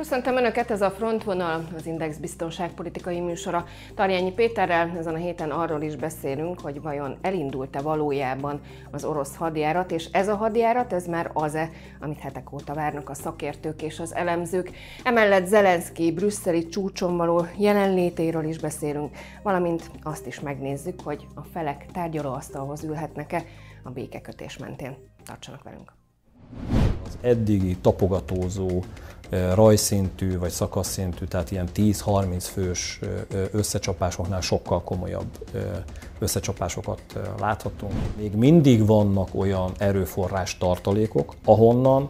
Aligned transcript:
Köszöntöm 0.00 0.36
Önöket, 0.36 0.70
ez 0.70 0.82
a 0.82 0.90
Frontvonal, 0.90 1.68
az 1.76 1.86
Index 1.86 2.16
biztonságpolitikai 2.16 3.20
műsora. 3.20 3.64
Tarjányi 3.94 4.32
Péterrel 4.32 4.96
ezen 4.98 5.14
a 5.14 5.16
héten 5.16 5.50
arról 5.50 5.82
is 5.82 5.96
beszélünk, 5.96 6.60
hogy 6.60 6.80
vajon 6.80 7.18
elindult-e 7.20 7.80
valójában 7.80 8.60
az 8.90 9.04
orosz 9.04 9.36
hadjárat, 9.36 9.90
és 9.90 10.08
ez 10.12 10.28
a 10.28 10.34
hadjárat, 10.34 10.92
ez 10.92 11.06
már 11.06 11.30
az-e, 11.32 11.70
amit 12.00 12.18
hetek 12.18 12.52
óta 12.52 12.74
várnak 12.74 13.08
a 13.08 13.14
szakértők 13.14 13.82
és 13.82 14.00
az 14.00 14.14
elemzők. 14.14 14.70
Emellett 15.04 15.46
Zelenszky 15.46 16.12
brüsszeli 16.12 16.68
csúcson 16.68 17.16
való 17.16 17.46
jelenlétéről 17.56 18.44
is 18.44 18.58
beszélünk, 18.58 19.16
valamint 19.42 19.90
azt 20.02 20.26
is 20.26 20.40
megnézzük, 20.40 21.00
hogy 21.00 21.26
a 21.34 21.42
felek 21.42 21.86
tárgyalóasztalhoz 21.92 22.84
ülhetnek-e 22.84 23.44
a 23.82 23.90
békekötés 23.90 24.58
mentén. 24.58 24.96
Tartsanak 25.24 25.62
velünk! 25.62 25.92
Az 27.06 27.18
eddigi 27.20 27.76
tapogatózó 27.76 28.82
rajszintű 29.54 30.38
vagy 30.38 30.50
szakaszszintű, 30.50 31.24
tehát 31.24 31.50
ilyen 31.50 31.68
10-30 31.74 32.44
fős 32.52 33.00
összecsapásoknál 33.52 34.40
sokkal 34.40 34.82
komolyabb 34.82 35.38
összecsapásokat 36.18 37.02
láthatunk. 37.38 37.92
Még 38.16 38.34
mindig 38.34 38.86
vannak 38.86 39.28
olyan 39.34 39.72
erőforrás 39.78 40.58
tartalékok, 40.58 41.34
ahonnan 41.44 42.08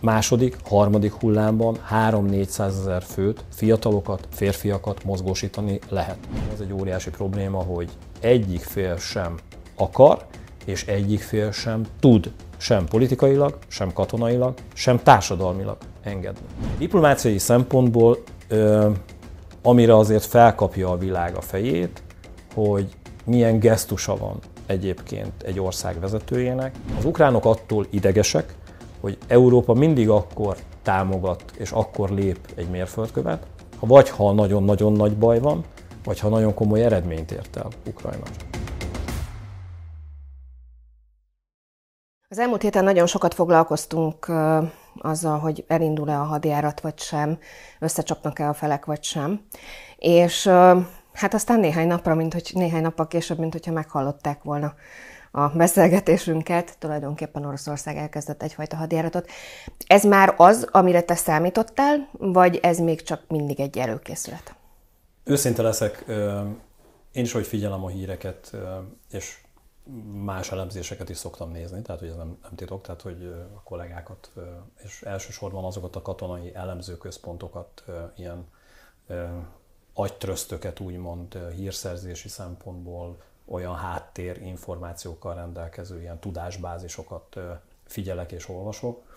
második, 0.00 0.56
harmadik 0.64 1.12
hullámban 1.12 1.78
3-400 1.90 2.58
ezer 2.58 3.02
főt, 3.02 3.44
fiatalokat, 3.48 4.28
férfiakat 4.30 5.04
mozgósítani 5.04 5.78
lehet. 5.88 6.18
Ez 6.52 6.60
egy 6.60 6.72
óriási 6.72 7.10
probléma, 7.10 7.62
hogy 7.62 7.90
egyik 8.20 8.62
fél 8.62 8.96
sem 8.96 9.38
akar, 9.76 10.26
és 10.64 10.86
egyik 10.86 11.20
fél 11.20 11.52
sem 11.52 11.82
tud 12.00 12.32
sem 12.56 12.86
politikailag, 12.86 13.58
sem 13.68 13.92
katonailag, 13.92 14.54
sem 14.72 15.02
társadalmilag 15.02 15.76
engedni. 16.04 16.46
Diplomáciai 16.78 17.38
szempontból, 17.38 18.18
amire 19.62 19.96
azért 19.96 20.24
felkapja 20.24 20.90
a 20.90 20.98
világ 20.98 21.36
a 21.36 21.40
fejét, 21.40 22.02
hogy 22.54 22.96
milyen 23.24 23.58
gesztusa 23.58 24.16
van 24.16 24.38
egyébként 24.66 25.42
egy 25.42 25.60
ország 25.60 26.00
vezetőjének. 26.00 26.74
Az 26.98 27.04
ukránok 27.04 27.44
attól 27.44 27.86
idegesek, 27.90 28.54
hogy 29.00 29.18
Európa 29.26 29.74
mindig 29.74 30.08
akkor 30.08 30.56
támogat 30.82 31.44
és 31.58 31.70
akkor 31.70 32.10
lép 32.10 32.38
egy 32.54 32.68
mérföldkövet, 32.68 33.46
ha 33.78 33.86
vagy 33.86 34.10
ha 34.10 34.32
nagyon-nagyon 34.32 34.92
nagy 34.92 35.16
baj 35.16 35.38
van, 35.38 35.64
vagy 36.04 36.18
ha 36.18 36.28
nagyon 36.28 36.54
komoly 36.54 36.84
eredményt 36.84 37.30
ért 37.30 37.56
el 37.56 37.68
Ukrajna. 37.88 38.24
Az 42.28 42.38
elmúlt 42.38 42.62
héten 42.62 42.84
nagyon 42.84 43.06
sokat 43.06 43.34
foglalkoztunk 43.34 44.26
azzal, 44.98 45.38
hogy 45.38 45.64
elindul-e 45.68 46.20
a 46.20 46.24
hadjárat 46.24 46.80
vagy 46.80 46.98
sem, 46.98 47.38
összecsapnak-e 47.78 48.48
a 48.48 48.54
felek 48.54 48.84
vagy 48.84 49.02
sem. 49.02 49.40
És 49.98 50.46
hát 51.12 51.34
aztán 51.34 51.60
néhány 51.60 51.86
napra, 51.86 52.14
mint 52.14 52.32
hogy 52.32 52.50
néhány 52.54 52.82
nappal 52.82 53.06
később, 53.06 53.38
mint 53.38 53.52
hogyha 53.52 53.72
meghallották 53.72 54.42
volna 54.42 54.74
a 55.30 55.48
beszélgetésünket, 55.48 56.78
tulajdonképpen 56.78 57.44
Oroszország 57.44 57.96
elkezdett 57.96 58.42
egyfajta 58.42 58.76
hadjáratot. 58.76 59.30
Ez 59.86 60.04
már 60.04 60.34
az, 60.36 60.68
amire 60.70 61.02
te 61.02 61.14
számítottál, 61.14 62.08
vagy 62.12 62.58
ez 62.62 62.78
még 62.78 63.02
csak 63.02 63.22
mindig 63.28 63.60
egy 63.60 63.78
előkészület? 63.78 64.54
Őszinte 65.24 65.62
leszek, 65.62 66.04
én 67.12 67.22
is, 67.22 67.32
hogy 67.32 67.46
figyelem 67.46 67.84
a 67.84 67.88
híreket, 67.88 68.50
és 69.10 69.38
más 70.24 70.52
elemzéseket 70.52 71.08
is 71.08 71.16
szoktam 71.16 71.50
nézni, 71.50 71.82
tehát 71.82 72.00
hogy 72.00 72.10
ez 72.10 72.16
nem, 72.16 72.38
nem 72.42 72.54
titok, 72.54 72.82
tehát 72.82 73.02
hogy 73.02 73.48
a 73.54 73.62
kollégákat, 73.62 74.32
és 74.84 75.02
elsősorban 75.02 75.64
azokat 75.64 75.96
a 75.96 76.02
katonai 76.02 76.54
elemzőközpontokat, 76.54 77.84
ilyen 78.16 78.46
agytröztöket 79.94 80.80
úgymond 80.80 81.38
hírszerzési 81.54 82.28
szempontból 82.28 83.16
olyan 83.44 83.74
háttér 83.74 84.42
információkkal 84.42 85.34
rendelkező 85.34 86.00
ilyen 86.00 86.18
tudásbázisokat 86.18 87.36
figyelek 87.84 88.32
és 88.32 88.48
olvasok, 88.48 89.16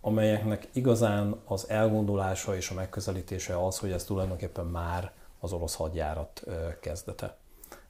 amelyeknek 0.00 0.68
igazán 0.72 1.40
az 1.44 1.68
elgondolása 1.68 2.56
és 2.56 2.70
a 2.70 2.74
megközelítése 2.74 3.66
az, 3.66 3.78
hogy 3.78 3.92
ez 3.92 4.04
tulajdonképpen 4.04 4.66
már 4.66 5.12
az 5.40 5.52
orosz 5.52 5.74
hadjárat 5.74 6.42
kezdete. 6.80 7.36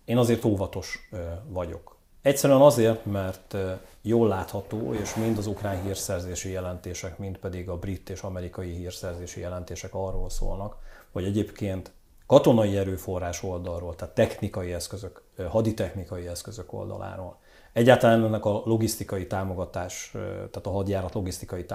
Én 0.04 0.18
azért 0.18 0.44
óvatos 0.44 1.08
vagyok 1.46 2.00
Egyszerűen 2.22 2.60
azért, 2.60 3.04
mert 3.04 3.56
jól 4.02 4.28
látható, 4.28 4.94
és 4.94 5.14
mind 5.14 5.38
az 5.38 5.46
ukrán 5.46 5.82
hírszerzési 5.82 6.50
jelentések, 6.50 7.18
mind 7.18 7.38
pedig 7.38 7.68
a 7.68 7.76
brit 7.76 8.10
és 8.10 8.20
amerikai 8.20 8.70
hírszerzési 8.72 9.40
jelentések 9.40 9.94
arról 9.94 10.30
szólnak, 10.30 10.76
hogy 11.12 11.24
egyébként 11.24 11.92
katonai 12.26 12.76
erőforrás 12.76 13.42
oldalról, 13.42 13.94
tehát 13.94 14.14
technikai 14.14 14.72
eszközök, 14.72 15.22
haditechnikai 15.48 16.26
eszközök 16.26 16.72
oldaláról, 16.72 17.38
egyáltalán 17.72 18.24
ennek 18.24 18.44
a 18.44 18.62
logisztikai 18.64 19.26
támogatás, 19.26 20.10
tehát 20.34 20.66
a 20.66 20.70
hadjárat 20.70 21.14
logisztikai 21.14 21.66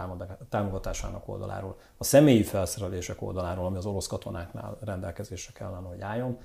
támogatásának 0.50 1.28
oldaláról, 1.28 1.76
a 1.98 2.04
személyi 2.04 2.44
felszerelések 2.44 3.22
oldaláról, 3.22 3.66
ami 3.66 3.78
az 3.78 3.86
orosz 3.86 4.08
katonáknál 4.08 4.78
rendelkezésre 4.86 5.54
kellene, 5.54 5.88
hogy 5.88 6.02
álljon. 6.02 6.38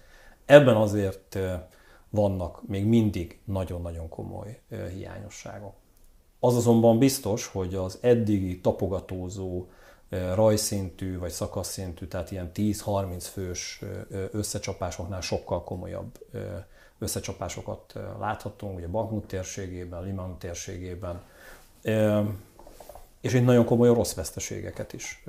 Ebben 0.45 0.77
azért 0.77 1.39
vannak 2.13 2.69
még 2.69 2.87
mindig 2.87 3.41
nagyon-nagyon 3.45 4.09
komoly 4.09 4.61
hiányosságok. 4.95 5.75
Az 6.41 6.57
azonban 6.57 6.99
biztos, 6.99 7.47
hogy 7.47 7.75
az 7.75 7.99
eddigi 8.01 8.61
tapogatózó 8.61 9.67
rajszintű 10.35 11.19
vagy 11.19 11.31
szakaszszintű, 11.31 12.07
tehát 12.07 12.31
ilyen 12.31 12.51
10-30 12.55 13.27
fős 13.33 13.83
összecsapásoknál 14.31 15.21
sokkal 15.21 15.65
komolyabb 15.65 16.27
összecsapásokat 16.99 17.93
láthatunk, 18.19 18.77
ugye 18.77 18.89
Bakhmut 18.89 19.27
térségében, 19.27 20.03
Liman 20.03 20.39
térségében, 20.39 21.23
és 23.21 23.33
itt 23.33 23.45
nagyon 23.45 23.65
komoly 23.65 23.89
orosz 23.89 24.15
veszteségeket 24.15 24.93
is 24.93 25.25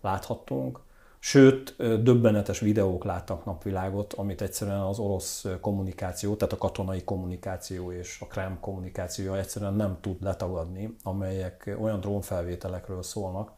láthattunk. 0.00 0.80
Sőt, 1.22 1.76
döbbenetes 2.02 2.60
videók 2.60 3.04
láttak 3.04 3.44
napvilágot, 3.44 4.12
amit 4.12 4.42
egyszerűen 4.42 4.80
az 4.80 4.98
orosz 4.98 5.46
kommunikáció, 5.60 6.34
tehát 6.34 6.54
a 6.54 6.58
katonai 6.58 7.04
kommunikáció 7.04 7.92
és 7.92 8.18
a 8.20 8.26
Krem 8.26 8.60
kommunikációja 8.60 9.38
egyszerűen 9.38 9.74
nem 9.74 9.98
tud 10.00 10.22
letagadni, 10.22 10.96
amelyek 11.02 11.76
olyan 11.80 12.00
drónfelvételekről 12.00 13.02
szólnak, 13.02 13.52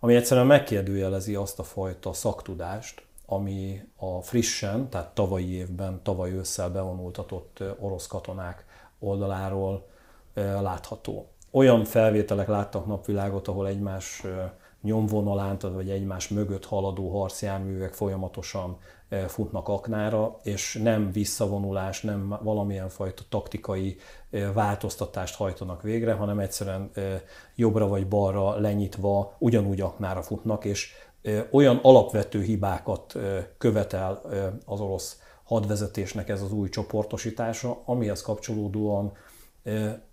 ami 0.00 0.14
egyszerűen 0.16 0.46
megkérdőjelezi 0.46 1.34
azt 1.34 1.58
a 1.58 1.62
fajta 1.62 2.12
szaktudást, 2.12 3.02
ami 3.26 3.88
a 3.96 4.20
frissen, 4.22 4.88
tehát 4.88 5.14
tavalyi 5.14 5.52
évben, 5.52 6.00
tavaly 6.02 6.32
ősszel 6.32 6.70
bevonultatott 6.70 7.62
orosz 7.78 8.06
katonák 8.06 8.64
oldaláról 8.98 9.86
látható. 10.34 11.28
Olyan 11.50 11.84
felvételek 11.84 12.48
láttak 12.48 12.86
napvilágot, 12.86 13.48
ahol 13.48 13.66
egymás 13.66 14.22
nyomvonalán, 14.82 15.58
vagy 15.60 15.90
egymás 15.90 16.28
mögött 16.28 16.64
haladó 16.64 17.18
harcjárművek 17.18 17.92
folyamatosan 17.92 18.76
e, 19.08 19.28
futnak 19.28 19.68
aknára, 19.68 20.36
és 20.42 20.78
nem 20.82 21.12
visszavonulás, 21.12 22.00
nem 22.00 22.38
valamilyen 22.42 22.88
fajta 22.88 23.22
taktikai 23.28 23.96
e, 24.30 24.52
változtatást 24.52 25.36
hajtanak 25.36 25.82
végre, 25.82 26.12
hanem 26.12 26.38
egyszerűen 26.38 26.90
e, 26.94 27.22
jobbra 27.54 27.88
vagy 27.88 28.08
balra 28.08 28.60
lenyitva 28.60 29.34
ugyanúgy 29.38 29.80
aknára 29.80 30.22
futnak, 30.22 30.64
és 30.64 30.92
olyan 31.50 31.78
alapvető 31.82 32.42
hibákat 32.42 33.18
követel 33.58 34.22
az 34.66 34.80
orosz 34.80 35.20
hadvezetésnek 35.44 36.28
ez 36.28 36.42
az 36.42 36.52
új 36.52 36.68
csoportosítása, 36.68 37.82
amihez 37.84 38.22
kapcsolódóan 38.22 39.12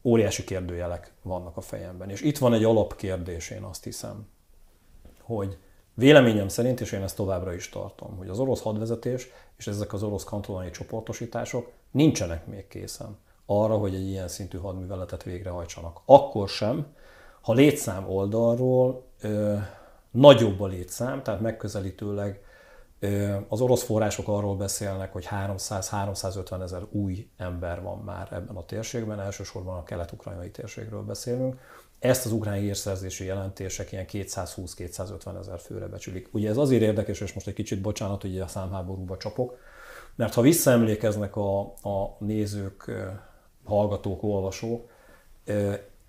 óriási 0.04 0.44
kérdőjelek 0.44 1.14
vannak 1.22 1.58
a 1.58 1.62
fejemben. 1.62 2.10
És 2.10 2.22
itt 2.22 2.38
van 2.38 2.54
egy 2.54 2.64
alapkérdés, 2.64 3.50
én 3.50 3.64
azt 3.64 3.84
hiszem 3.84 4.28
hogy 5.28 5.58
véleményem 5.94 6.48
szerint, 6.48 6.82
és 6.82 6.92
én 6.92 7.02
ezt 7.02 7.16
továbbra 7.16 7.54
is 7.54 7.70
tartom, 7.70 8.18
hogy 8.18 8.28
az 8.28 8.40
orosz 8.40 8.62
hadvezetés 8.62 9.30
és 9.58 9.68
ezek 9.68 9.94
az 9.94 10.04
orosz 10.04 10.24
kantonai 10.24 10.70
csoportosítások 10.70 11.72
nincsenek 11.92 12.46
még 12.46 12.68
készen 12.68 13.18
arra, 13.46 13.78
hogy 13.78 13.96
egy 13.96 14.08
ilyen 14.08 14.28
szintű 14.28 14.58
hadműveletet 14.58 15.24
végrehajtsanak. 15.24 16.02
Akkor 16.06 16.50
sem, 16.50 16.86
ha 17.42 17.54
létszám 17.54 18.10
oldalról 18.10 19.04
ö, 19.22 19.56
nagyobb 20.12 20.62
a 20.62 20.68
létszám, 20.68 21.24
tehát 21.24 21.42
megközelítőleg 21.42 22.42
ö, 23.00 23.36
az 23.48 23.62
orosz 23.62 23.84
források 23.84 24.28
arról 24.28 24.56
beszélnek, 24.56 25.14
hogy 25.14 25.28
300-350 25.32 26.62
ezer 26.62 26.82
új 26.92 27.30
ember 27.38 27.82
van 27.82 27.98
már 27.98 28.28
ebben 28.32 28.56
a 28.56 28.66
térségben, 28.66 29.20
elsősorban 29.20 29.78
a 29.78 29.84
kelet-ukrajnai 29.84 30.52
térségről 30.52 31.02
beszélünk, 31.02 31.60
ezt 32.00 32.26
az 32.26 32.32
ukrán 32.32 32.60
hírszerzési 32.60 33.26
jelentések 33.26 33.92
ilyen 33.92 34.06
220-250 34.12 35.40
ezer 35.40 35.60
főre 35.60 35.88
becsülik. 35.88 36.30
Ugye 36.32 36.50
ez 36.50 36.58
azért 36.58 36.82
érdekes, 36.82 37.22
és 37.22 37.34
most 37.34 37.48
egy 37.48 37.54
kicsit 37.54 37.82
bocsánat, 37.82 38.22
hogy 38.22 38.40
a 38.40 38.48
számháborúba 38.48 39.18
csapok, 39.18 39.58
mert 40.16 40.34
ha 40.34 40.42
visszaemlékeznek 40.42 41.36
a, 41.36 41.60
a 41.62 42.16
nézők, 42.20 42.92
hallgatók, 43.64 44.24
olvasók, 44.24 44.90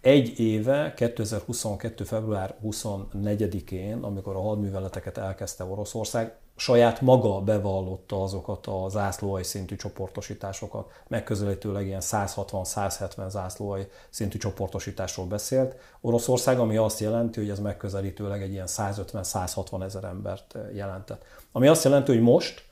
egy 0.01 0.41
éve, 0.41 0.95
2022. 0.97 2.05
február 2.05 2.57
24-én, 2.65 4.03
amikor 4.03 4.37
a 4.37 4.41
hadműveleteket 4.41 5.19
elkezdte 5.19 5.65
Oroszország, 5.65 6.37
saját 6.59 7.01
maga 7.01 7.41
bevallotta 7.41 8.23
azokat 8.23 8.67
a 8.67 8.89
zászlóai 8.89 9.45
szintű 9.45 9.77
csoportosításokat, 9.77 10.91
megközelítőleg 11.09 11.87
ilyen 11.87 12.01
160-170 12.05 13.29
zászlóai 13.29 13.87
szintű 14.11 14.39
csoportosításról 14.39 15.27
beszélt. 15.27 15.77
Oroszország, 16.01 16.59
ami 16.59 16.77
azt 16.77 17.01
jelenti, 17.01 17.41
hogy 17.41 17.51
ez 17.51 17.59
megközelítőleg 17.59 18.43
egy 18.43 18.53
ilyen 18.53 18.67
150-160 18.69 19.83
ezer 19.83 20.05
embert 20.05 20.55
jelentett. 20.75 21.25
Ami 21.53 21.67
azt 21.67 21.85
jelenti, 21.85 22.13
hogy 22.13 22.23
most 22.23 22.65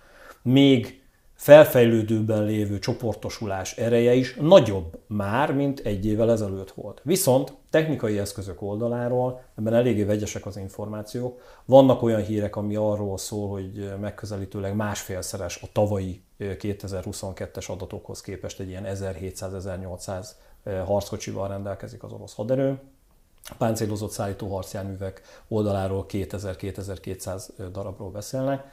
még 0.42 1.05
felfejlődőben 1.36 2.44
lévő 2.44 2.78
csoportosulás 2.78 3.76
ereje 3.76 4.14
is 4.14 4.34
nagyobb 4.34 4.98
már, 5.06 5.54
mint 5.54 5.80
egy 5.80 6.06
évvel 6.06 6.30
ezelőtt 6.30 6.70
volt. 6.70 7.00
Viszont 7.04 7.52
technikai 7.70 8.18
eszközök 8.18 8.62
oldaláról, 8.62 9.42
ebben 9.58 9.74
eléggé 9.74 10.02
vegyesek 10.02 10.46
az 10.46 10.56
információk, 10.56 11.40
vannak 11.64 12.02
olyan 12.02 12.22
hírek, 12.22 12.56
ami 12.56 12.76
arról 12.76 13.18
szól, 13.18 13.48
hogy 13.48 13.92
megközelítőleg 14.00 14.74
másfélszeres 14.74 15.62
a 15.62 15.66
tavalyi 15.72 16.22
2022-es 16.38 17.70
adatokhoz 17.70 18.20
képest 18.20 18.60
egy 18.60 18.68
ilyen 18.68 18.86
1700-1800 18.86 20.26
harckocsival 20.84 21.48
rendelkezik 21.48 22.02
az 22.02 22.12
orosz 22.12 22.34
haderő. 22.34 22.78
A 23.48 23.54
páncélozott 23.58 24.10
szállító 24.10 24.54
harcjárművek 24.54 25.22
oldaláról 25.48 26.06
2000-2200 26.08 27.42
darabról 27.72 28.10
beszélnek 28.10 28.64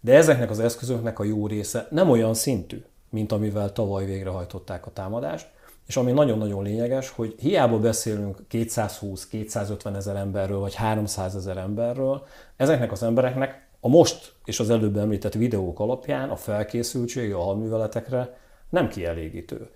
de 0.00 0.14
ezeknek 0.14 0.50
az 0.50 0.60
eszközöknek 0.60 1.18
a 1.18 1.24
jó 1.24 1.46
része 1.46 1.86
nem 1.90 2.10
olyan 2.10 2.34
szintű, 2.34 2.84
mint 3.10 3.32
amivel 3.32 3.72
tavaly 3.72 4.04
végrehajtották 4.04 4.86
a 4.86 4.92
támadást, 4.92 5.48
és 5.86 5.96
ami 5.96 6.12
nagyon-nagyon 6.12 6.62
lényeges, 6.62 7.10
hogy 7.10 7.34
hiába 7.38 7.78
beszélünk 7.78 8.38
220-250 8.50 9.96
ezer 9.96 10.16
emberről, 10.16 10.58
vagy 10.58 10.74
300 10.74 11.36
ezer 11.36 11.56
emberről, 11.56 12.26
ezeknek 12.56 12.92
az 12.92 13.02
embereknek 13.02 13.66
a 13.80 13.88
most 13.88 14.32
és 14.44 14.60
az 14.60 14.70
előbb 14.70 14.96
említett 14.96 15.34
videók 15.34 15.80
alapján 15.80 16.28
a 16.28 16.36
felkészültsége 16.36 17.34
a 17.34 17.42
hadműveletekre 17.42 18.38
nem 18.70 18.88
kielégítő. 18.88 19.68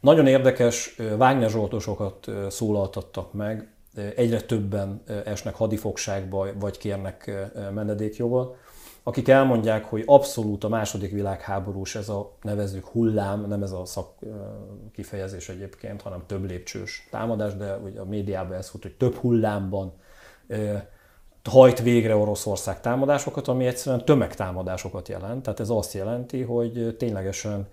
Nagyon 0.00 0.26
érdekes 0.26 0.96
Wagner 0.98 1.50
Zsoltosokat 1.50 2.26
szólaltattak 2.48 3.32
meg, 3.32 3.72
egyre 4.16 4.40
többen 4.40 5.02
esnek 5.24 5.54
hadifogságba, 5.54 6.46
vagy 6.58 6.78
kérnek 6.78 7.48
menedékjogot, 7.74 8.56
akik 9.02 9.28
elmondják, 9.28 9.84
hogy 9.84 10.02
abszolút 10.06 10.64
a 10.64 10.68
második 10.68 11.10
világháborús 11.10 11.94
ez 11.94 12.08
a 12.08 12.36
nevezük 12.42 12.86
hullám, 12.86 13.46
nem 13.46 13.62
ez 13.62 13.72
a 13.72 13.84
szak 13.84 14.18
kifejezés 14.92 15.48
egyébként, 15.48 16.02
hanem 16.02 16.22
több 16.26 16.48
lépcsős 16.48 17.08
támadás, 17.10 17.54
de 17.54 17.76
ugye 17.76 18.00
a 18.00 18.04
médiában 18.04 18.56
ez 18.56 18.68
fut, 18.68 18.82
hogy 18.82 18.96
több 18.96 19.14
hullámban 19.14 19.92
hajt 21.44 21.82
végre 21.82 22.16
Oroszország 22.16 22.80
támadásokat, 22.80 23.48
ami 23.48 23.66
egyszerűen 23.66 24.04
tömegtámadásokat 24.04 25.08
jelent. 25.08 25.42
Tehát 25.42 25.60
ez 25.60 25.70
azt 25.70 25.92
jelenti, 25.92 26.42
hogy 26.42 26.96
ténylegesen 26.98 27.68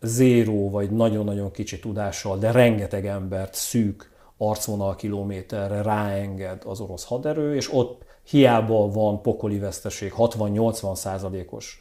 zéró 0.00 0.70
vagy 0.70 0.90
nagyon-nagyon 0.90 1.50
kicsi 1.50 1.80
tudással, 1.80 2.38
de 2.38 2.50
rengeteg 2.50 3.06
embert 3.06 3.54
szűk 3.54 4.10
arcvonal 4.48 4.96
kilométerre 4.96 5.82
ráenged 5.82 6.62
az 6.66 6.80
orosz 6.80 7.04
haderő, 7.04 7.54
és 7.54 7.72
ott 7.72 8.04
hiába 8.22 8.90
van 8.90 9.22
pokoli 9.22 9.58
veszteség, 9.58 10.12
60-80 10.16 10.94
százalékos 10.94 11.80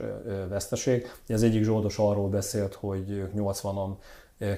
veszteség. 0.50 1.12
Ez 1.28 1.42
egyik 1.42 1.64
zsoldos 1.64 1.98
arról 1.98 2.30
beszélt, 2.30 2.74
hogy 2.74 3.30
80-an 3.38 3.90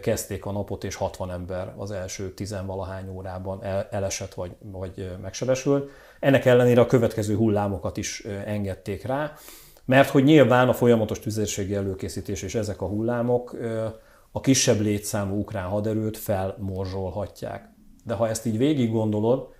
kezdték 0.01 0.45
a 0.45 0.51
napot, 0.51 0.83
és 0.83 0.95
60 0.95 1.31
ember 1.31 1.73
az 1.77 1.91
első 1.91 2.33
tizenvalahány 2.33 3.09
órában 3.09 3.63
elesett 3.91 4.33
vagy, 4.33 4.55
vagy 4.59 5.11
megsebesült. 5.21 5.89
Ennek 6.19 6.45
ellenére 6.45 6.81
a 6.81 6.85
következő 6.85 7.35
hullámokat 7.35 7.97
is 7.97 8.25
engedték 8.45 9.05
rá, 9.05 9.33
mert 9.85 10.09
hogy 10.09 10.23
nyilván 10.23 10.69
a 10.69 10.73
folyamatos 10.73 11.19
tüzérségi 11.19 11.75
előkészítés 11.75 12.41
és 12.41 12.55
ezek 12.55 12.81
a 12.81 12.88
hullámok 12.88 13.57
a 14.31 14.39
kisebb 14.39 14.79
létszámú 14.79 15.39
ukrán 15.39 15.67
haderőt 15.67 16.17
felmorzsolhatják. 16.17 17.72
De 18.03 18.13
ha 18.13 18.29
ezt 18.29 18.45
így 18.45 18.57
végig 18.57 18.91
gondolod, 18.91 19.53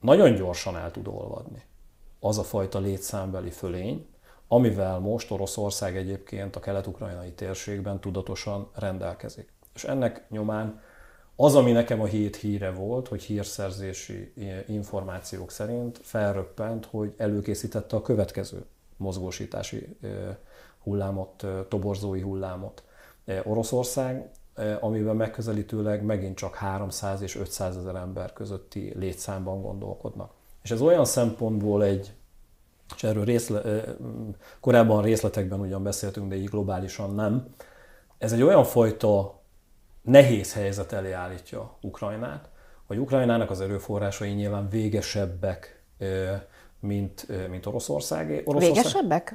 nagyon 0.00 0.34
gyorsan 0.34 0.76
el 0.76 0.90
tud 0.90 1.06
olvadni 1.06 1.62
az 2.20 2.38
a 2.38 2.42
fajta 2.42 2.78
létszámbeli 2.78 3.50
fölény, 3.50 4.06
amivel 4.48 4.98
most 4.98 5.30
Oroszország 5.30 5.96
egyébként 5.96 6.56
a 6.56 6.60
kelet-ukrajnai 6.60 7.32
térségben 7.32 8.00
tudatosan 8.00 8.70
rendelkezik. 8.74 9.52
És 9.74 9.84
ennek 9.84 10.24
nyomán 10.30 10.80
az, 11.36 11.54
ami 11.54 11.72
nekem 11.72 12.00
a 12.00 12.04
hét 12.04 12.36
híre 12.36 12.70
volt, 12.70 13.08
hogy 13.08 13.22
hírszerzési 13.22 14.32
információk 14.66 15.50
szerint 15.50 16.00
felröppent, 16.02 16.86
hogy 16.86 17.14
előkészítette 17.16 17.96
a 17.96 18.02
következő 18.02 18.64
mozgósítási 18.96 19.96
hullámot, 20.82 21.46
toborzói 21.68 22.20
hullámot 22.20 22.82
Oroszország, 23.44 24.30
amiben 24.80 25.16
megközelítőleg 25.16 26.02
megint 26.02 26.36
csak 26.36 26.54
300 26.54 27.20
és 27.20 27.36
500 27.36 27.76
ezer 27.76 27.94
ember 27.94 28.32
közötti 28.32 28.92
létszámban 28.96 29.62
gondolkodnak. 29.62 30.30
És 30.62 30.70
ez 30.70 30.80
olyan 30.80 31.04
szempontból 31.04 31.84
egy, 31.84 32.12
és 32.96 33.02
erről 33.02 33.24
részle, 33.24 33.62
korábban 34.60 35.02
részletekben 35.02 35.60
ugyan 35.60 35.82
beszéltünk, 35.82 36.28
de 36.28 36.36
így 36.36 36.48
globálisan 36.48 37.14
nem, 37.14 37.54
ez 38.18 38.32
egy 38.32 38.42
olyan 38.42 38.64
fajta 38.64 39.40
nehéz 40.02 40.52
helyzet 40.52 40.92
elé 40.92 41.12
állítja 41.12 41.76
Ukrajnát, 41.80 42.48
hogy 42.86 42.98
Ukrajnának 42.98 43.50
az 43.50 43.60
erőforrásai 43.60 44.30
nyilván 44.30 44.68
végesebbek, 44.68 45.82
mint, 46.80 47.26
mint 47.50 47.66
Oroszországé. 47.66 48.42
Oroszország. 48.44 48.74
Végesebbek? 48.74 49.34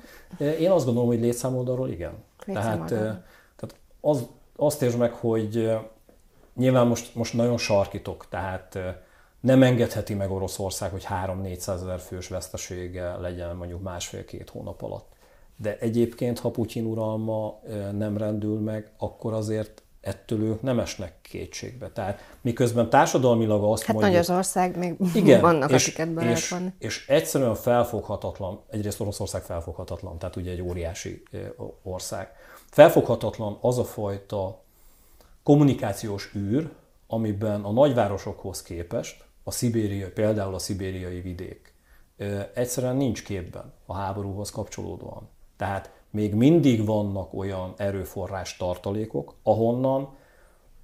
Én 0.59 0.71
azt 0.71 0.85
gondolom, 0.85 1.09
hogy 1.09 1.19
létszámoldalról 1.19 1.89
igen. 1.89 2.23
Tehát, 2.45 2.87
tehát 2.87 3.75
az, 4.01 4.27
azt 4.59 4.81
értsd 4.81 4.97
meg, 4.97 5.13
hogy 5.13 5.69
nyilván 6.55 6.87
most, 6.87 7.15
most 7.15 7.33
nagyon 7.33 7.57
sarkítok, 7.57 8.25
tehát 8.29 8.77
nem 9.39 9.63
engedheti 9.63 10.13
meg 10.13 10.31
Oroszország, 10.31 10.91
hogy 10.91 11.05
3-400 11.25 11.67
ezer 11.67 11.99
fős 11.99 12.27
vesztesége 12.27 13.17
legyen 13.17 13.55
mondjuk 13.55 13.81
másfél-két 13.81 14.49
hónap 14.49 14.81
alatt. 14.81 15.07
De 15.55 15.77
egyébként, 15.79 16.39
ha 16.39 16.49
Putyin 16.49 16.85
uralma 16.85 17.59
nem 17.91 18.17
rendül 18.17 18.59
meg, 18.59 18.91
akkor 18.97 19.33
azért 19.33 19.83
ettől 20.01 20.43
ők 20.43 20.61
nem 20.61 20.79
esnek 20.79 21.13
kétségbe. 21.21 21.89
Tehát 21.89 22.19
miközben 22.41 22.89
társadalmilag 22.89 23.63
azt 23.63 23.83
hát 23.83 23.95
mondjuk... 23.95 24.15
Nagy 24.15 24.23
az 24.29 24.37
ország, 24.37 24.77
még 24.77 24.95
igen, 25.13 25.41
vannak, 25.41 25.71
és, 25.71 25.87
akiket 25.87 26.09
be 26.09 26.31
és, 26.31 26.49
van. 26.49 26.73
És 26.79 27.07
egyszerűen 27.07 27.55
felfoghatatlan, 27.55 28.61
egyrészt 28.69 28.99
Oroszország 28.99 29.41
felfoghatatlan, 29.41 30.17
tehát 30.17 30.35
ugye 30.35 30.51
egy 30.51 30.61
óriási 30.61 31.23
ország. 31.83 32.31
Felfoghatatlan 32.69 33.57
az 33.61 33.77
a 33.77 33.83
fajta 33.83 34.61
kommunikációs 35.43 36.31
űr, 36.35 36.71
amiben 37.07 37.63
a 37.63 37.71
nagyvárosokhoz 37.71 38.61
képest 38.61 39.23
a 39.43 39.51
szibéria, 39.51 40.11
például 40.11 40.53
a 40.53 40.59
szibériai 40.59 41.21
vidék 41.21 41.73
egyszerűen 42.53 42.95
nincs 42.95 43.23
képben 43.23 43.73
a 43.85 43.93
háborúhoz 43.93 44.51
kapcsolódóan. 44.51 45.29
Tehát 45.57 45.91
még 46.09 46.33
mindig 46.33 46.85
vannak 46.85 47.33
olyan 47.33 47.73
erőforrás 47.77 48.57
tartalékok, 48.57 49.33
ahonnan 49.43 50.17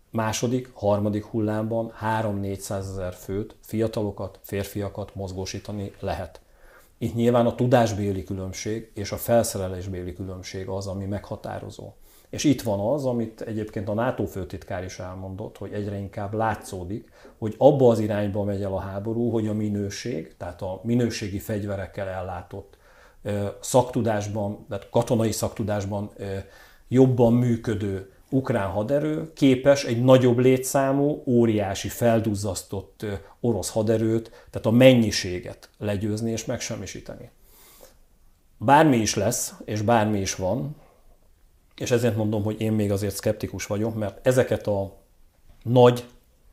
második, 0.10 0.72
harmadik 0.74 1.26
hullámban 1.26 1.94
3-400 2.02 2.70
ezer 2.70 3.14
főt, 3.14 3.56
fiatalokat, 3.62 4.40
férfiakat 4.42 5.16
mozgósítani 5.16 5.92
lehet. 6.00 6.42
Itt 7.06 7.16
nyilván 7.16 7.46
a 7.46 7.56
tudásbéli 7.56 8.24
különbség 8.24 8.92
és 8.94 9.12
a 9.12 9.18
felszerelésbéli 9.18 10.14
különbség 10.14 10.68
az, 10.68 10.88
ami 10.88 11.06
meghatározó. 11.06 11.94
És 12.30 12.44
itt 12.44 12.62
van 12.62 12.94
az, 12.94 13.06
amit 13.06 13.42
egyébként 13.42 13.90
a 13.90 13.94
NATO 13.94 14.26
főtitkár 14.26 14.84
is 14.84 15.00
elmondott, 15.00 15.58
hogy 15.58 15.72
egyre 15.74 15.98
inkább 15.98 16.34
látszódik, 16.34 17.10
hogy 17.38 17.56
abba 17.58 17.90
az 17.90 18.00
irányba 18.00 18.44
megy 18.44 18.62
el 18.62 18.74
a 18.74 18.80
háború, 18.80 19.30
hogy 19.30 19.48
a 19.48 19.54
minőség, 19.54 20.38
tehát 20.38 20.62
a 20.62 20.80
minőségi 20.84 21.40
fegyverekkel 21.40 22.08
ellátott 22.08 22.78
szaktudásban, 23.62 24.66
tehát 24.70 24.90
katonai 24.90 25.32
szaktudásban 25.32 26.12
jobban 26.88 27.34
működő 27.34 28.14
ukrán 28.36 28.70
haderő 28.70 29.34
képes 29.34 29.84
egy 29.84 30.04
nagyobb 30.04 30.38
létszámú, 30.38 31.24
óriási, 31.26 31.88
felduzzasztott 31.88 33.06
orosz 33.40 33.70
haderőt, 33.70 34.30
tehát 34.50 34.68
a 34.68 34.72
mennyiséget 34.72 35.70
legyőzni 35.78 36.32
és 36.32 36.46
megsemmisíteni. 36.46 37.30
Bármi 38.58 38.98
is 38.98 39.16
lesz, 39.16 39.54
és 39.66 39.82
bármi 39.82 40.20
is 40.20 40.36
van, 40.36 40.76
és 41.76 41.92
ezért 41.92 42.16
mondom, 42.16 42.44
hogy 42.44 42.62
én 42.62 42.72
még 42.72 42.92
azért 42.92 43.16
szkeptikus 43.16 43.66
vagyok, 43.66 43.96
mert 43.96 44.28
ezeket 44.28 44.68
a 44.68 44.94
nagy 45.64 46.06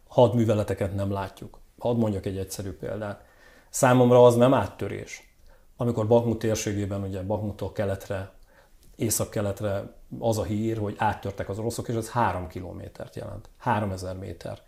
hadműveleteket 0.08 0.94
nem 0.94 1.12
látjuk. 1.12 1.58
Hadd 1.78 1.96
mondjak 1.96 2.26
egy 2.26 2.38
egyszerű 2.38 2.70
példát. 2.70 3.24
Számomra 3.70 4.24
az 4.24 4.34
nem 4.34 4.54
áttörés. 4.54 5.34
Amikor 5.76 6.06
Bakmut 6.06 6.38
térségében, 6.38 7.02
ugye 7.02 7.22
Bakmuttól 7.22 7.72
keletre, 7.72 8.32
észak-keletre 8.96 9.94
az 10.18 10.38
a 10.38 10.42
hír, 10.42 10.78
hogy 10.78 10.94
áttörtek 10.98 11.48
az 11.48 11.58
oroszok, 11.58 11.88
és 11.88 11.94
ez 11.94 12.10
három 12.10 12.48
kilométert 12.48 13.16
jelent. 13.16 13.48
Három 13.58 13.90
ezer 13.90 14.16
méter. 14.16 14.58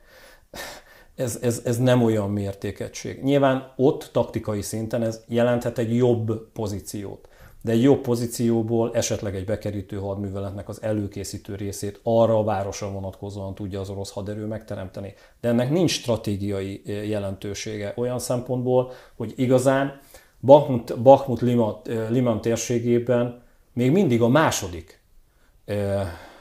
Ez, 1.14 1.38
ez, 1.42 1.62
ez 1.64 1.78
nem 1.78 2.02
olyan 2.02 2.30
mértékegység. 2.30 3.22
Nyilván 3.22 3.72
ott 3.76 4.10
taktikai 4.12 4.62
szinten 4.62 5.02
ez 5.02 5.24
jelenthet 5.28 5.78
egy 5.78 5.96
jobb 5.96 6.50
pozíciót 6.52 7.28
de 7.64 7.72
egy 7.72 7.82
jobb 7.82 8.00
pozícióból 8.00 8.90
esetleg 8.94 9.34
egy 9.34 9.44
bekerítő 9.44 9.96
hadműveletnek 9.96 10.68
az 10.68 10.82
előkészítő 10.82 11.54
részét 11.54 12.00
arra 12.02 12.38
a 12.38 12.44
városra 12.44 12.90
vonatkozóan 12.90 13.54
tudja 13.54 13.80
az 13.80 13.88
orosz 13.88 14.10
haderő 14.10 14.46
megteremteni. 14.46 15.14
De 15.40 15.48
ennek 15.48 15.70
nincs 15.70 15.90
stratégiai 15.90 16.82
eh, 16.86 17.08
jelentősége 17.08 17.92
olyan 17.96 18.18
szempontból, 18.18 18.92
hogy 19.16 19.32
igazán 19.36 20.00
Bakhmut, 20.40 21.02
Bakhmut 21.02 21.40
Liman, 21.40 21.80
eh, 21.84 22.10
Liman 22.10 22.40
térségében 22.40 23.42
még 23.72 23.90
mindig 23.90 24.22
a 24.22 24.28
második 24.28 25.00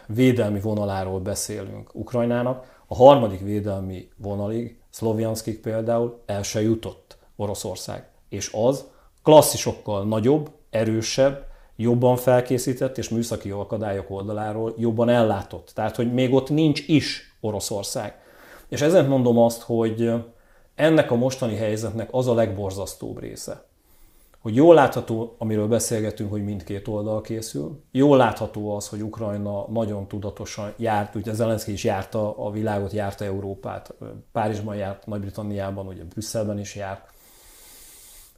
védelmi 0.07 0.59
vonaláról 0.59 1.19
beszélünk 1.19 1.95
Ukrajnának. 1.95 2.81
A 2.87 2.95
harmadik 2.95 3.39
védelmi 3.39 4.09
vonalig, 4.17 4.77
Szlovjanskik 4.89 5.61
például, 5.61 6.21
el 6.25 6.43
se 6.43 6.61
jutott 6.61 7.17
Oroszország. 7.35 8.07
És 8.29 8.51
az 8.53 8.85
klasszisokkal 9.23 10.05
nagyobb, 10.05 10.51
erősebb, 10.69 11.45
jobban 11.75 12.15
felkészített 12.15 12.97
és 12.97 13.09
műszaki 13.09 13.49
akadályok 13.49 14.09
oldaláról 14.09 14.73
jobban 14.77 15.09
ellátott. 15.09 15.71
Tehát, 15.75 15.95
hogy 15.95 16.13
még 16.13 16.33
ott 16.33 16.49
nincs 16.49 16.87
is 16.87 17.37
Oroszország. 17.41 18.21
És 18.67 18.81
ezen 18.81 19.05
mondom 19.05 19.37
azt, 19.37 19.61
hogy 19.61 20.11
ennek 20.75 21.11
a 21.11 21.15
mostani 21.15 21.55
helyzetnek 21.55 22.07
az 22.11 22.27
a 22.27 22.33
legborzasztóbb 22.33 23.19
része, 23.19 23.65
hogy 24.43 24.55
jól 24.55 24.75
látható, 24.75 25.35
amiről 25.37 25.67
beszélgetünk, 25.67 26.31
hogy 26.31 26.43
mindkét 26.43 26.87
oldal 26.87 27.21
készül. 27.21 27.83
Jól 27.91 28.17
látható 28.17 28.75
az, 28.75 28.87
hogy 28.87 29.01
Ukrajna 29.01 29.65
nagyon 29.69 30.07
tudatosan 30.07 30.73
járt, 30.77 31.15
ugye 31.15 31.33
Zelenszky 31.33 31.71
is 31.71 31.83
járta 31.83 32.37
a 32.37 32.51
világot, 32.51 32.91
járta 32.91 33.25
Európát, 33.25 33.93
Párizsban 34.31 34.75
járt, 34.75 35.05
Nagy-Britanniában, 35.05 35.87
ugye 35.87 36.03
Brüsszelben 36.03 36.59
is 36.59 36.75
járt, 36.75 37.01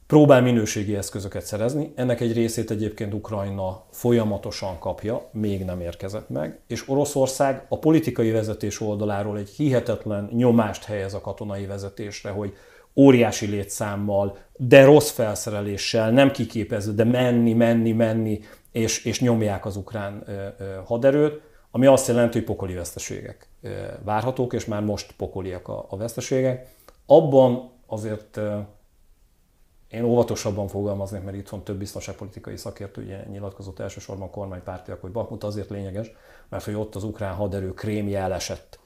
próbál 0.07 0.41
minőségi 0.41 0.95
eszközöket 0.95 1.45
szerezni. 1.45 1.91
Ennek 1.95 2.21
egy 2.21 2.33
részét 2.33 2.71
egyébként 2.71 3.13
Ukrajna 3.13 3.83
folyamatosan 3.91 4.79
kapja, 4.79 5.29
még 5.31 5.63
nem 5.63 5.81
érkezett 5.81 6.29
meg, 6.29 6.59
és 6.67 6.89
Oroszország 6.89 7.65
a 7.69 7.79
politikai 7.79 8.31
vezetés 8.31 8.81
oldaláról 8.81 9.37
egy 9.37 9.49
hihetetlen 9.49 10.29
nyomást 10.31 10.83
helyez 10.83 11.13
a 11.13 11.21
katonai 11.21 11.65
vezetésre, 11.65 12.29
hogy 12.29 12.53
óriási 12.95 13.45
létszámmal, 13.45 14.37
de 14.57 14.83
rossz 14.83 15.09
felszereléssel, 15.09 16.11
nem 16.11 16.31
kiképező, 16.31 16.93
de 16.93 17.03
menni, 17.03 17.53
menni, 17.53 17.91
menni, 17.91 18.39
és, 18.71 19.05
és 19.05 19.21
nyomják 19.21 19.65
az 19.65 19.75
ukrán 19.75 20.23
haderőt, 20.85 21.41
ami 21.71 21.85
azt 21.85 22.07
jelenti, 22.07 22.37
hogy 22.37 22.47
pokoli 22.47 22.73
veszteségek 22.73 23.47
várhatók, 24.03 24.53
és 24.53 24.65
már 24.65 24.81
most 24.81 25.11
pokoliak 25.17 25.67
a, 25.67 25.85
a 25.89 25.97
veszteségek. 25.97 26.67
Abban 27.05 27.71
azért 27.87 28.39
én 29.89 30.03
óvatosabban 30.03 30.67
fogalmaznék, 30.67 31.23
mert 31.23 31.37
itthon 31.37 31.63
több 31.63 31.77
biztonságpolitikai 31.77 32.57
szakértő 32.57 33.01
ugye 33.01 33.25
nyilatkozott 33.29 33.79
elsősorban 33.79 34.29
kormánypártiak, 34.29 35.01
hogy 35.01 35.11
Bakmut 35.11 35.43
azért 35.43 35.69
lényeges, 35.69 36.11
mert 36.49 36.63
hogy 36.63 36.73
ott 36.73 36.95
az 36.95 37.03
ukrán 37.03 37.33
haderő 37.33 37.73
krémje 37.73 38.19
elesett. 38.19 38.79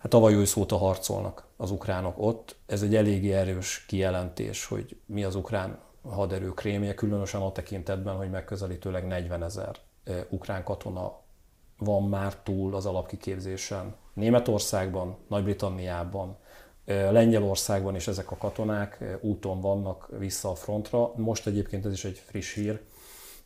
Hát 0.00 0.10
tavaly 0.10 0.34
ősz 0.34 0.56
óta 0.56 0.76
harcolnak 0.76 1.46
az 1.56 1.70
ukránok 1.70 2.14
ott. 2.18 2.56
Ez 2.66 2.82
egy 2.82 2.96
eléggé 2.96 3.32
erős 3.32 3.84
kijelentés, 3.88 4.64
hogy 4.64 5.00
mi 5.06 5.24
az 5.24 5.34
ukrán 5.34 5.78
haderő 6.02 6.48
krémje, 6.48 6.94
különösen 6.94 7.40
a 7.40 7.52
tekintetben, 7.52 8.16
hogy 8.16 8.30
megközelítőleg 8.30 9.06
40 9.06 9.42
ezer 9.42 9.76
ukrán 10.28 10.64
katona 10.64 11.18
van 11.78 12.08
már 12.08 12.36
túl 12.36 12.74
az 12.74 12.86
alapkiképzésen. 12.86 13.94
Németországban, 14.14 15.16
Nagy-Britanniában, 15.28 16.36
Lengyelországban 16.84 17.94
is 17.94 18.08
ezek 18.08 18.30
a 18.30 18.36
katonák 18.36 19.18
úton 19.20 19.60
vannak 19.60 20.08
vissza 20.18 20.50
a 20.50 20.54
frontra. 20.54 21.12
Most 21.16 21.46
egyébként 21.46 21.86
ez 21.86 21.92
is 21.92 22.04
egy 22.04 22.22
friss 22.26 22.54
hír, 22.54 22.80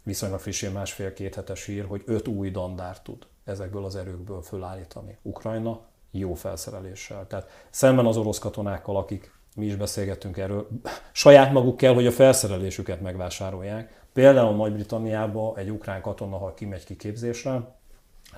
viszonylag 0.03 0.41
friss 0.41 0.61
hír, 0.61 0.73
másfél-két 0.73 1.35
hetes 1.35 1.65
hír, 1.65 1.85
hogy 1.85 2.03
öt 2.07 2.29
új 2.29 2.51
dandár 2.51 3.03
tud 3.03 3.27
ezekből 3.45 3.85
az 3.85 3.97
erőkből 3.97 4.43
fölállítani 4.43 5.19
Ukrajna 5.23 5.93
jó 6.19 6.35
felszereléssel. 6.35 7.27
Tehát 7.27 7.49
szemben 7.71 8.07
az 8.07 8.17
orosz 8.17 8.39
katonákkal, 8.39 8.97
akik 8.97 9.33
mi 9.57 9.67
is 9.67 9.77
beszélgettünk 9.77 10.37
erről, 10.37 10.69
saját 11.13 11.53
maguk 11.53 11.77
kell, 11.77 11.95
hogy 11.95 12.07
a 12.07 12.13
felszerelésüket 12.13 13.01
megvásárolják. 13.01 14.03
Például 14.13 14.57
Nagy-Britanniában 14.57 15.57
egy 15.59 15.71
ukrán 15.71 16.01
katona, 16.01 16.37
ha 16.37 16.55
kimegy 16.55 16.85
kiképzésre, 16.85 17.75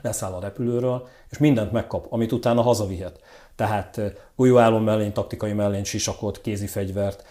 leszáll 0.01 0.33
a 0.33 0.41
repülőről, 0.41 1.09
és 1.31 1.39
mindent 1.39 1.73
megkap, 1.73 2.07
amit 2.11 2.33
utána 2.33 2.63
hazavihet. 2.63 3.21
Tehát 3.55 4.01
golyóállom 4.37 4.85
mellény, 4.85 5.13
taktikai 5.13 5.53
mellény, 5.53 5.85
sisakot, 5.85 6.41
kézifegyvert, 6.41 7.25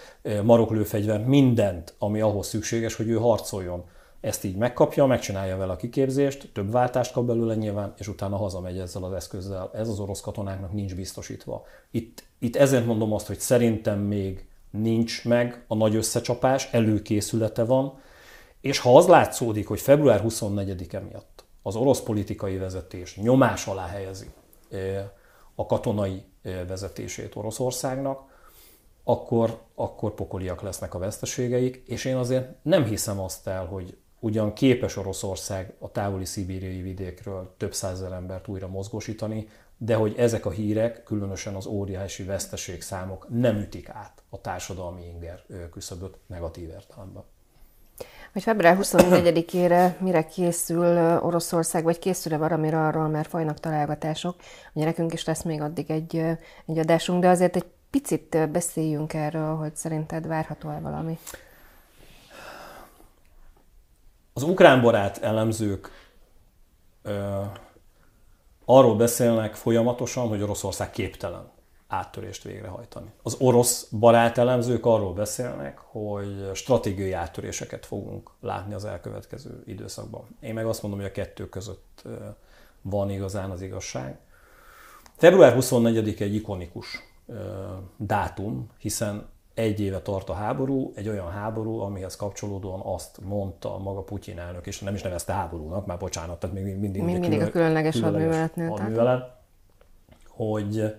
maroklőfegyvert, 0.43 1.25
mindent, 1.25 1.95
ami 1.99 2.21
ahhoz 2.21 2.47
szükséges, 2.47 2.95
hogy 2.95 3.09
ő 3.09 3.15
harcoljon. 3.15 3.83
Ezt 4.22 4.43
így 4.43 4.55
megkapja, 4.55 5.05
megcsinálja 5.05 5.57
vele 5.57 5.72
a 5.72 5.75
kiképzést, 5.75 6.50
több 6.53 6.72
váltást 6.72 7.12
kap 7.12 7.25
belőle 7.25 7.55
nyilván, 7.55 7.93
és 7.98 8.07
utána 8.07 8.38
hazamegy 8.38 8.79
ezzel 8.79 9.03
az 9.03 9.13
eszközzel. 9.13 9.69
Ez 9.74 9.89
az 9.89 10.00
orosz 10.00 10.22
katonáknak 10.22 10.74
nincs 10.74 10.95
biztosítva. 10.95 11.63
Itt, 11.91 12.24
itt 12.39 12.55
ezért 12.55 12.86
mondom 12.86 13.13
azt, 13.13 13.27
hogy 13.27 13.39
szerintem 13.39 14.00
még 14.00 14.48
nincs 14.69 15.25
meg 15.25 15.63
a 15.67 15.75
nagy 15.75 15.95
összecsapás, 15.95 16.69
előkészülete 16.72 17.63
van, 17.63 18.00
és 18.62 18.79
ha 18.79 18.98
az 18.98 19.07
látszódik, 19.07 19.67
hogy 19.67 19.79
február 19.79 20.22
24-e 20.27 21.00
miatt 21.00 21.45
az 21.62 21.75
orosz 21.75 22.01
politikai 22.01 22.57
vezetés 22.57 23.17
nyomás 23.17 23.67
alá 23.67 23.88
helyezi 23.88 24.27
a 25.55 25.65
katonai 25.65 26.24
vezetését 26.67 27.36
Oroszországnak, 27.36 28.34
akkor, 29.03 29.62
akkor 29.75 30.13
pokoliak 30.13 30.62
lesznek 30.62 30.93
a 30.93 31.00
veszteségeik, 31.00 31.84
és 31.86 32.05
én 32.05 32.15
azért 32.15 32.50
nem 32.62 32.86
hiszem 32.86 33.19
azt 33.19 33.48
el, 33.48 33.65
hogy 33.65 33.98
ugyan 34.25 34.53
képes 34.53 34.98
Oroszország 34.98 35.74
a 35.79 35.91
távoli 35.91 36.25
szibériai 36.25 36.82
vidékről 36.82 37.53
több 37.58 37.74
százezer 37.74 38.12
embert 38.12 38.48
újra 38.48 38.67
mozgósítani, 38.67 39.48
de 39.77 39.96
hogy 39.96 40.15
ezek 40.17 40.46
a 40.46 40.50
hírek, 40.50 41.03
különösen 41.03 41.55
az 41.55 41.65
óriási 41.65 42.24
veszteségszámok 42.24 43.27
nem 43.29 43.58
ütik 43.58 43.89
át 43.89 44.22
a 44.29 44.41
társadalmi 44.41 45.05
inger 45.05 45.44
küszöböt 45.72 46.17
negatív 46.27 46.70
értelemben 46.70 47.24
hogy 48.34 48.44
február 48.44 48.77
24-ére 48.82 49.98
mire 50.00 50.25
készül 50.25 51.17
Oroszország, 51.17 51.84
vagy 51.84 52.00
készül-e 52.00 52.38
valamire 52.38 52.86
arról, 52.86 53.08
mert 53.08 53.29
folynak 53.29 53.60
találgatások. 53.60 54.36
Ugye 54.74 54.86
nekünk 54.86 55.13
is 55.13 55.25
lesz 55.25 55.44
még 55.44 55.62
addig 55.62 55.91
egy, 55.91 56.15
egy 56.65 56.77
adásunk, 56.77 57.22
de 57.22 57.29
azért 57.29 57.55
egy 57.55 57.65
picit 57.89 58.50
beszéljünk 58.51 59.13
erről, 59.13 59.55
hogy 59.55 59.75
szerinted 59.75 60.27
várható-e 60.27 60.79
valami? 60.79 61.17
Az 64.37 64.43
ukrán 64.43 64.81
barát 64.81 65.17
elemzők 65.17 65.91
ö, 67.01 67.41
arról 68.65 68.95
beszélnek 68.95 69.55
folyamatosan, 69.55 70.27
hogy 70.27 70.41
Oroszország 70.41 70.91
képtelen 70.91 71.49
áttörést 71.87 72.43
végrehajtani. 72.43 73.11
Az 73.23 73.35
orosz 73.39 73.87
barát 73.91 74.37
elemzők 74.37 74.85
arról 74.85 75.13
beszélnek, 75.13 75.77
hogy 75.77 76.49
stratégiai 76.53 77.11
áttöréseket 77.11 77.85
fogunk 77.85 78.31
látni 78.41 78.73
az 78.73 78.85
elkövetkező 78.85 79.63
időszakban. 79.65 80.37
Én 80.39 80.53
meg 80.53 80.65
azt 80.65 80.81
mondom, 80.81 80.99
hogy 80.99 81.09
a 81.09 81.13
kettő 81.13 81.49
között 81.49 82.03
van 82.81 83.09
igazán 83.09 83.49
az 83.49 83.61
igazság. 83.61 84.19
Február 85.15 85.53
24 85.53 86.21
egy 86.21 86.35
ikonikus 86.35 86.99
dátum, 87.97 88.69
hiszen 88.77 89.27
egy 89.55 89.79
éve 89.79 90.01
tart 90.01 90.29
a 90.29 90.33
háború, 90.33 90.91
egy 90.95 91.09
olyan 91.09 91.31
háború, 91.31 91.79
amihez 91.79 92.15
kapcsolódóan 92.15 92.81
azt 92.83 93.19
mondta 93.21 93.77
maga 93.77 94.01
Putyin 94.01 94.39
elnök, 94.39 94.67
és 94.67 94.79
nem 94.79 94.95
is 94.95 95.01
nevezte 95.01 95.33
háborúnak, 95.33 95.85
már 95.85 95.97
bocsánat, 95.97 96.39
tehát 96.39 96.55
még 96.55 96.63
mindig, 96.63 97.01
mindig, 97.01 97.19
mindig 97.19 97.47
a 97.47 97.51
különleges, 97.51 97.95
különleges 97.95 98.24
hadműveletnél. 98.24 98.69
Hadművelet, 98.69 99.31
hogy 100.27 100.95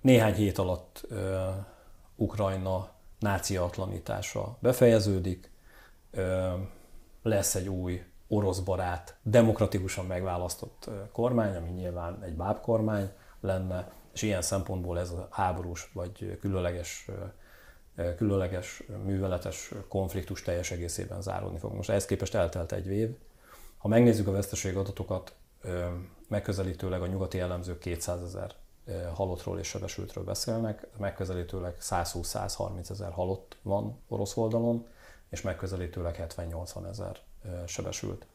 néhány 0.00 0.34
hét 0.34 0.58
alatt 0.58 1.06
uh, 1.10 1.18
Ukrajna 2.16 2.88
náciatlanítása 3.18 4.56
befejeződik, 4.60 5.50
uh, 6.14 6.22
lesz 7.22 7.54
egy 7.54 7.68
új 7.68 8.04
orosz 8.28 8.58
barát, 8.58 9.16
demokratikusan 9.22 10.06
megválasztott 10.06 10.90
kormány, 11.12 11.56
ami 11.56 11.68
nyilván 11.68 12.22
egy 12.22 12.34
bábkormány 12.34 13.10
lenne, 13.40 13.92
és 14.12 14.22
ilyen 14.22 14.42
szempontból 14.42 14.98
ez 14.98 15.10
a 15.10 15.28
háborús 15.30 15.90
vagy 15.92 16.38
különleges, 16.40 17.08
különleges 18.16 18.82
műveletes 19.04 19.72
konfliktus 19.88 20.42
teljes 20.42 20.70
egészében 20.70 21.22
záródni 21.22 21.58
fog. 21.58 21.72
Most 21.72 21.90
ehhez 21.90 22.06
képest 22.06 22.34
eltelt 22.34 22.72
egy 22.72 22.86
év. 22.86 23.16
Ha 23.78 23.88
megnézzük 23.88 24.26
a 24.26 24.32
veszteség 24.32 24.76
adatokat, 24.76 25.34
megközelítőleg 26.28 27.02
a 27.02 27.06
nyugati 27.06 27.38
elemzők 27.38 27.78
200 27.78 28.22
ezer 28.22 28.54
halottról 29.14 29.58
és 29.58 29.66
sebesültről 29.66 30.24
beszélnek, 30.24 30.86
megközelítőleg 30.98 31.76
120-130 31.80 32.90
ezer 32.90 33.12
halott 33.12 33.56
van 33.62 33.98
orosz 34.08 34.36
oldalon, 34.36 34.86
és 35.30 35.40
megközelítőleg 35.42 36.26
70-80 36.36 36.88
ezer 36.88 37.16
sebesült. 37.66 38.26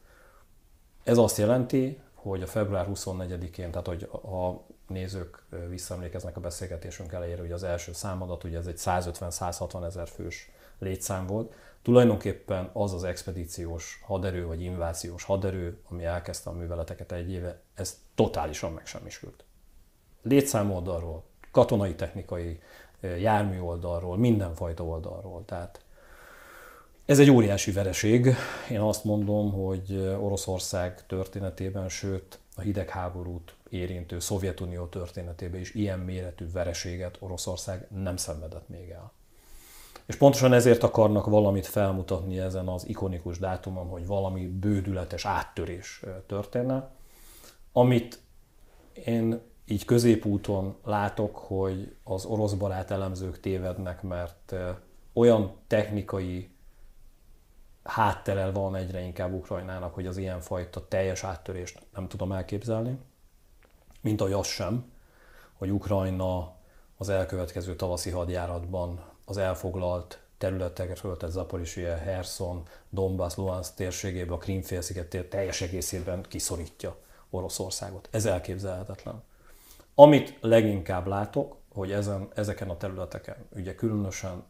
Ez 1.02 1.18
azt 1.18 1.36
jelenti, 1.36 2.00
hogy 2.22 2.42
a 2.42 2.46
február 2.46 2.86
24-én, 2.90 3.70
tehát 3.70 3.86
hogy 3.86 4.02
a 4.12 4.66
nézők 4.88 5.44
visszaemlékeznek 5.68 6.36
a 6.36 6.40
beszélgetésünk 6.40 7.12
elejére, 7.12 7.40
hogy 7.40 7.52
az 7.52 7.62
első 7.62 7.92
számadat, 7.92 8.44
ugye 8.44 8.58
ez 8.58 8.66
egy 8.66 8.78
150-160 8.78 9.84
ezer 9.84 10.08
fős 10.08 10.50
létszám 10.78 11.26
volt, 11.26 11.54
tulajdonképpen 11.82 12.70
az 12.72 12.92
az 12.92 13.04
expedíciós 13.04 14.00
haderő, 14.04 14.46
vagy 14.46 14.62
inváziós 14.62 15.24
haderő, 15.24 15.80
ami 15.88 16.04
elkezdte 16.04 16.50
a 16.50 16.52
műveleteket 16.52 17.12
egy 17.12 17.30
éve, 17.30 17.60
ez 17.74 18.00
totálisan 18.14 18.72
megsemmisült. 18.72 19.44
Létszám 20.22 20.72
oldalról, 20.72 21.24
katonai 21.50 21.94
technikai 21.94 22.60
jármű 23.00 23.60
oldalról, 23.60 24.16
mindenfajta 24.16 24.84
oldalról. 24.84 25.44
Tehát 25.44 25.80
ez 27.08 27.18
egy 27.18 27.30
óriási 27.30 27.72
vereség. 27.72 28.34
Én 28.70 28.80
azt 28.80 29.04
mondom, 29.04 29.52
hogy 29.52 30.16
Oroszország 30.20 31.06
történetében, 31.06 31.88
sőt 31.88 32.38
a 32.56 32.60
hidegháborút 32.60 33.54
érintő 33.68 34.18
Szovjetunió 34.18 34.86
történetében 34.86 35.60
is 35.60 35.74
ilyen 35.74 35.98
méretű 35.98 36.46
vereséget 36.52 37.16
Oroszország 37.20 37.86
nem 38.02 38.16
szenvedett 38.16 38.68
még 38.68 38.90
el. 38.90 39.12
És 40.06 40.16
pontosan 40.16 40.52
ezért 40.52 40.82
akarnak 40.82 41.26
valamit 41.26 41.66
felmutatni 41.66 42.38
ezen 42.38 42.68
az 42.68 42.88
ikonikus 42.88 43.38
dátumon, 43.38 43.86
hogy 43.86 44.06
valami 44.06 44.46
bődületes 44.46 45.24
áttörés 45.24 46.02
történne, 46.26 46.90
amit 47.72 48.18
én 49.04 49.40
így 49.66 49.84
középúton 49.84 50.76
látok, 50.84 51.36
hogy 51.36 51.94
az 52.04 52.24
orosz 52.24 52.52
barát 52.52 52.90
elemzők 52.90 53.40
tévednek, 53.40 54.02
mert 54.02 54.54
olyan 55.12 55.52
technikai 55.66 56.56
hátterel 57.88 58.52
van 58.52 58.76
egyre 58.76 59.00
inkább 59.00 59.32
Ukrajnának, 59.32 59.94
hogy 59.94 60.06
az 60.06 60.16
ilyenfajta 60.16 60.88
teljes 60.88 61.24
áttörést 61.24 61.80
nem 61.94 62.08
tudom 62.08 62.32
elképzelni, 62.32 62.98
mint 64.00 64.20
ahogy 64.20 64.32
az 64.32 64.46
sem, 64.46 64.92
hogy 65.52 65.70
Ukrajna 65.70 66.56
az 66.96 67.08
elkövetkező 67.08 67.76
tavaszi 67.76 68.10
hadjáratban 68.10 69.04
az 69.24 69.36
elfoglalt 69.36 70.20
területekről, 70.38 71.16
tehát 71.16 71.34
Zaporizhia, 71.34 71.96
Herson, 71.96 72.62
Donbass, 72.90 73.34
Luhansk 73.34 73.74
térségében, 73.74 74.34
a 74.34 74.38
Krímfélsziget 74.38 75.26
teljes 75.28 75.60
egészében 75.60 76.22
kiszorítja 76.28 76.96
Oroszországot. 77.30 78.08
Ez 78.10 78.26
elképzelhetetlen. 78.26 79.22
Amit 79.94 80.38
leginkább 80.40 81.06
látok, 81.06 81.56
hogy 81.72 81.92
ezen, 81.92 82.28
ezeken 82.34 82.70
a 82.70 82.76
területeken, 82.76 83.36
ugye 83.56 83.74
különösen 83.74 84.44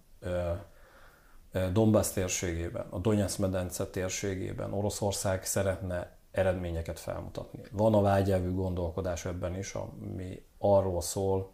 Donbass 1.73 2.11
térségében, 2.11 2.87
a 2.91 2.99
Donetsz 2.99 3.37
medence 3.37 3.87
térségében 3.87 4.73
Oroszország 4.73 5.45
szeretne 5.45 6.17
eredményeket 6.31 6.99
felmutatni. 6.99 7.63
Van 7.71 7.95
a 7.95 8.01
vágyelvű 8.01 8.55
gondolkodás 8.55 9.25
ebben 9.25 9.57
is, 9.57 9.75
ami 9.75 10.43
arról 10.59 11.01
szól, 11.01 11.51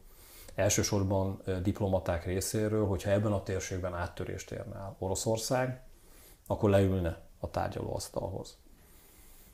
elsősorban 0.54 1.42
diplomaták 1.62 2.24
részéről, 2.24 2.86
hogyha 2.86 3.10
ebben 3.10 3.32
a 3.32 3.42
térségben 3.42 3.94
áttörést 3.94 4.50
érne 4.50 4.74
el 4.74 4.96
Oroszország, 4.98 5.82
akkor 6.46 6.70
leülne 6.70 7.20
a 7.38 7.50
tárgyalóasztalhoz. 7.50 8.58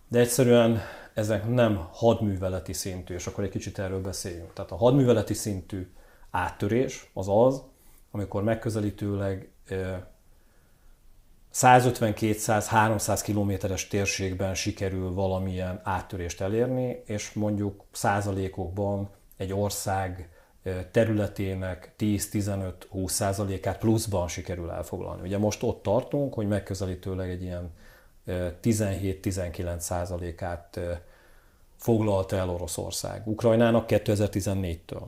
De 0.08 0.18
egyszerűen 0.18 0.80
ezek 1.14 1.48
nem 1.48 1.88
hadműveleti 1.92 2.72
szintű, 2.72 3.14
és 3.14 3.26
akkor 3.26 3.44
egy 3.44 3.50
kicsit 3.50 3.78
erről 3.78 4.00
beszéljünk. 4.00 4.52
Tehát 4.52 4.70
a 4.70 4.76
hadműveleti 4.76 5.34
szintű 5.34 5.92
áttörés 6.30 7.10
az 7.14 7.28
az, 7.28 7.62
amikor 8.10 8.42
megközelítőleg 8.42 9.50
150-200-300 11.54 13.20
kilométeres 13.24 13.88
térségben 13.88 14.54
sikerül 14.54 15.12
valamilyen 15.12 15.80
áttörést 15.84 16.40
elérni, 16.40 17.02
és 17.06 17.32
mondjuk 17.32 17.84
százalékokban 17.92 19.10
egy 19.36 19.52
ország 19.52 20.28
területének 20.90 21.92
10-15-20 21.98 23.08
százalékát 23.08 23.78
pluszban 23.78 24.28
sikerül 24.28 24.70
elfoglalni. 24.70 25.22
Ugye 25.22 25.38
most 25.38 25.62
ott 25.62 25.82
tartunk, 25.82 26.34
hogy 26.34 26.48
megközelítőleg 26.48 27.30
egy 27.30 27.42
ilyen 27.42 27.70
17-19 28.62 29.78
százalékát 29.78 30.80
foglalta 31.76 32.36
el 32.36 32.50
Oroszország. 32.50 33.22
Ukrajnának 33.26 33.84
2014-től. 33.88 35.02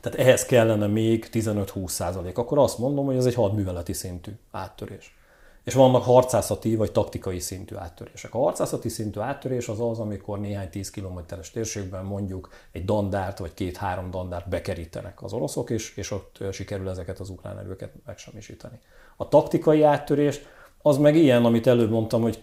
Tehát 0.00 0.18
ehhez 0.18 0.44
kellene 0.44 0.86
még 0.86 1.28
15-20 1.32 1.88
százalék. 1.88 2.38
Akkor 2.38 2.58
azt 2.58 2.78
mondom, 2.78 3.04
hogy 3.04 3.16
ez 3.16 3.26
egy 3.26 3.34
hadműveleti 3.34 3.92
szintű 3.92 4.32
áttörés. 4.50 5.18
És 5.64 5.74
vannak 5.74 6.04
harcászati 6.04 6.76
vagy 6.76 6.92
taktikai 6.92 7.38
szintű 7.38 7.76
áttörések. 7.76 8.34
A 8.34 8.38
harcászati 8.38 8.88
szintű 8.88 9.20
áttörés 9.20 9.68
az 9.68 9.80
az, 9.80 9.98
amikor 9.98 10.40
néhány 10.40 10.70
10 10.70 10.90
kilométeres 10.90 11.50
térségben 11.50 12.04
mondjuk 12.04 12.48
egy 12.72 12.84
dandárt 12.84 13.38
vagy 13.38 13.54
két-három 13.54 14.10
dandárt 14.10 14.48
bekerítenek 14.48 15.22
az 15.22 15.32
oroszok, 15.32 15.70
és, 15.70 15.96
és 15.96 16.10
ott 16.10 16.38
sikerül 16.52 16.88
ezeket 16.88 17.18
az 17.20 17.30
ukrán 17.30 17.58
erőket 17.58 17.92
megsemmisíteni. 18.06 18.78
A 19.16 19.28
taktikai 19.28 19.82
áttörés 19.82 20.40
az 20.82 20.96
meg 20.96 21.16
ilyen, 21.16 21.44
amit 21.44 21.66
előbb 21.66 21.90
mondtam, 21.90 22.22
hogy 22.22 22.42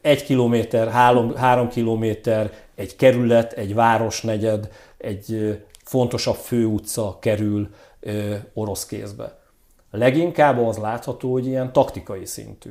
egy 0.00 0.24
kilométer, 0.24 0.88
három, 0.88 1.34
három 1.34 1.68
kilométer, 1.68 2.52
egy 2.74 2.96
kerület, 2.96 3.52
egy 3.52 3.74
városnegyed, 3.74 4.72
egy 4.96 5.58
fontosabb 5.84 6.36
főutca 6.36 7.18
kerül 7.20 7.68
orosz 8.54 8.86
kézbe. 8.86 9.38
Leginkább 9.90 10.58
az 10.58 10.76
látható, 10.76 11.32
hogy 11.32 11.46
ilyen 11.46 11.72
taktikai 11.72 12.24
szintű 12.24 12.70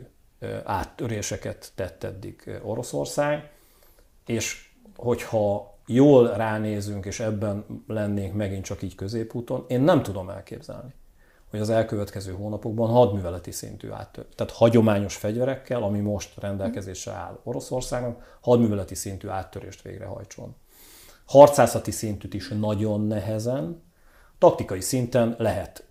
áttöréseket 0.63 1.71
tett 1.75 2.03
eddig 2.03 2.59
Oroszország, 2.63 3.51
és 4.25 4.71
hogyha 4.95 5.75
jól 5.85 6.27
ránézünk, 6.33 7.05
és 7.05 7.19
ebben 7.19 7.83
lennénk 7.87 8.33
megint 8.33 8.63
csak 8.63 8.81
így 8.81 8.95
középúton, 8.95 9.65
én 9.67 9.81
nem 9.81 10.03
tudom 10.03 10.29
elképzelni, 10.29 10.93
hogy 11.49 11.59
az 11.59 11.69
elkövetkező 11.69 12.33
hónapokban 12.33 12.89
hadműveleti 12.89 13.51
szintű 13.51 13.89
áttör. 13.89 14.25
Tehát 14.35 14.53
hagyományos 14.53 15.15
fegyverekkel, 15.15 15.83
ami 15.83 15.99
most 15.99 16.39
rendelkezésre 16.39 17.11
áll 17.11 17.39
Oroszországnak, 17.43 18.37
hadműveleti 18.41 18.95
szintű 18.95 19.27
áttörést 19.27 19.81
végrehajtson. 19.81 20.55
Harcászati 21.25 21.91
szintűt 21.91 22.33
is 22.33 22.47
nagyon 22.47 23.01
nehezen, 23.01 23.83
taktikai 24.39 24.81
szinten 24.81 25.35
lehet. 25.37 25.83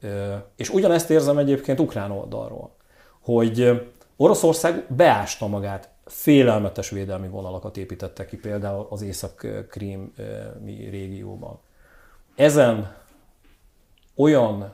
És 0.57 0.71
ugyanezt 0.71 1.11
érzem 1.11 1.39
egyébként 1.39 1.81
ukrán 1.81 2.11
oldalról, 2.11 2.71
hogy 3.21 3.87
Oroszország 4.17 4.85
beásta 4.89 5.47
magát, 5.47 5.89
félelmetes 6.05 6.91
védelmi 6.91 7.29
vonalakat 7.29 7.77
építette 7.77 8.25
ki 8.25 8.37
például 8.37 8.87
az 8.91 9.03
Észak-Krím 9.03 10.13
régióban. 10.65 11.59
Ezen 12.35 12.97
olyan 14.17 14.73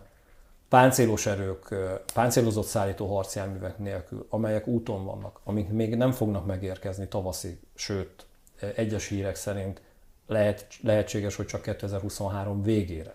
páncélos 0.68 1.26
erők, 1.26 1.74
páncélozott 2.14 2.66
szállító 2.66 3.14
harcjárművek 3.14 3.78
nélkül, 3.78 4.26
amelyek 4.30 4.66
úton 4.66 5.04
vannak, 5.04 5.40
amik 5.44 5.68
még 5.68 5.96
nem 5.96 6.12
fognak 6.12 6.46
megérkezni 6.46 7.08
tavaszig, 7.08 7.58
sőt, 7.74 8.26
egyes 8.74 9.08
hírek 9.08 9.34
szerint 9.34 9.82
lehet, 10.26 10.66
lehetséges, 10.82 11.36
hogy 11.36 11.46
csak 11.46 11.62
2023 11.62 12.62
végére 12.62 13.14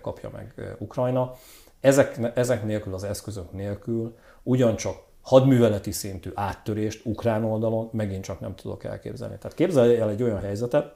kapja 0.00 0.30
meg 0.32 0.76
Ukrajna. 0.78 1.34
Ezek, 1.80 2.18
ezek 2.34 2.64
nélkül, 2.64 2.94
az 2.94 3.04
eszközök 3.04 3.52
nélkül 3.52 4.16
ugyancsak 4.42 5.02
hadműveleti 5.22 5.92
szintű 5.92 6.30
áttörést 6.34 7.06
ukrán 7.06 7.44
oldalon 7.44 7.88
megint 7.92 8.24
csak 8.24 8.40
nem 8.40 8.54
tudok 8.54 8.84
elképzelni. 8.84 9.38
Tehát 9.38 9.56
képzelj 9.56 9.96
el 9.96 10.08
egy 10.08 10.22
olyan 10.22 10.40
helyzetet, 10.40 10.94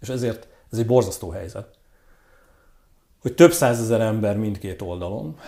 és 0.00 0.08
ezért 0.08 0.48
ez 0.72 0.78
egy 0.78 0.86
borzasztó 0.86 1.30
helyzet, 1.30 1.68
hogy 3.20 3.34
több 3.34 3.52
százezer 3.52 4.00
ember 4.00 4.36
mindkét 4.36 4.82
oldalon, 4.82 5.38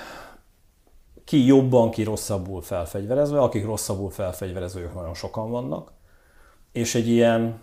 ki 1.24 1.46
jobban, 1.46 1.90
ki 1.90 2.02
rosszabbul 2.02 2.62
felfegyverezve, 2.62 3.40
akik 3.40 3.64
rosszabbul 3.64 4.10
felfegyverezve, 4.10 4.80
ők 4.80 4.94
nagyon 4.94 5.14
sokan 5.14 5.50
vannak, 5.50 5.92
és 6.72 6.94
egy 6.94 7.08
ilyen 7.08 7.60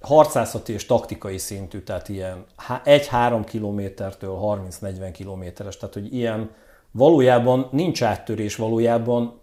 harcászati 0.00 0.72
és 0.72 0.86
taktikai 0.86 1.38
szintű, 1.38 1.80
tehát 1.80 2.08
ilyen 2.08 2.44
1-3 2.84 3.42
kilométertől 3.46 4.38
30-40 4.42 5.10
kilométeres, 5.12 5.76
tehát 5.76 5.94
hogy 5.94 6.14
ilyen 6.14 6.50
valójában 6.90 7.68
nincs 7.70 8.02
áttörés, 8.02 8.56
valójában 8.56 9.40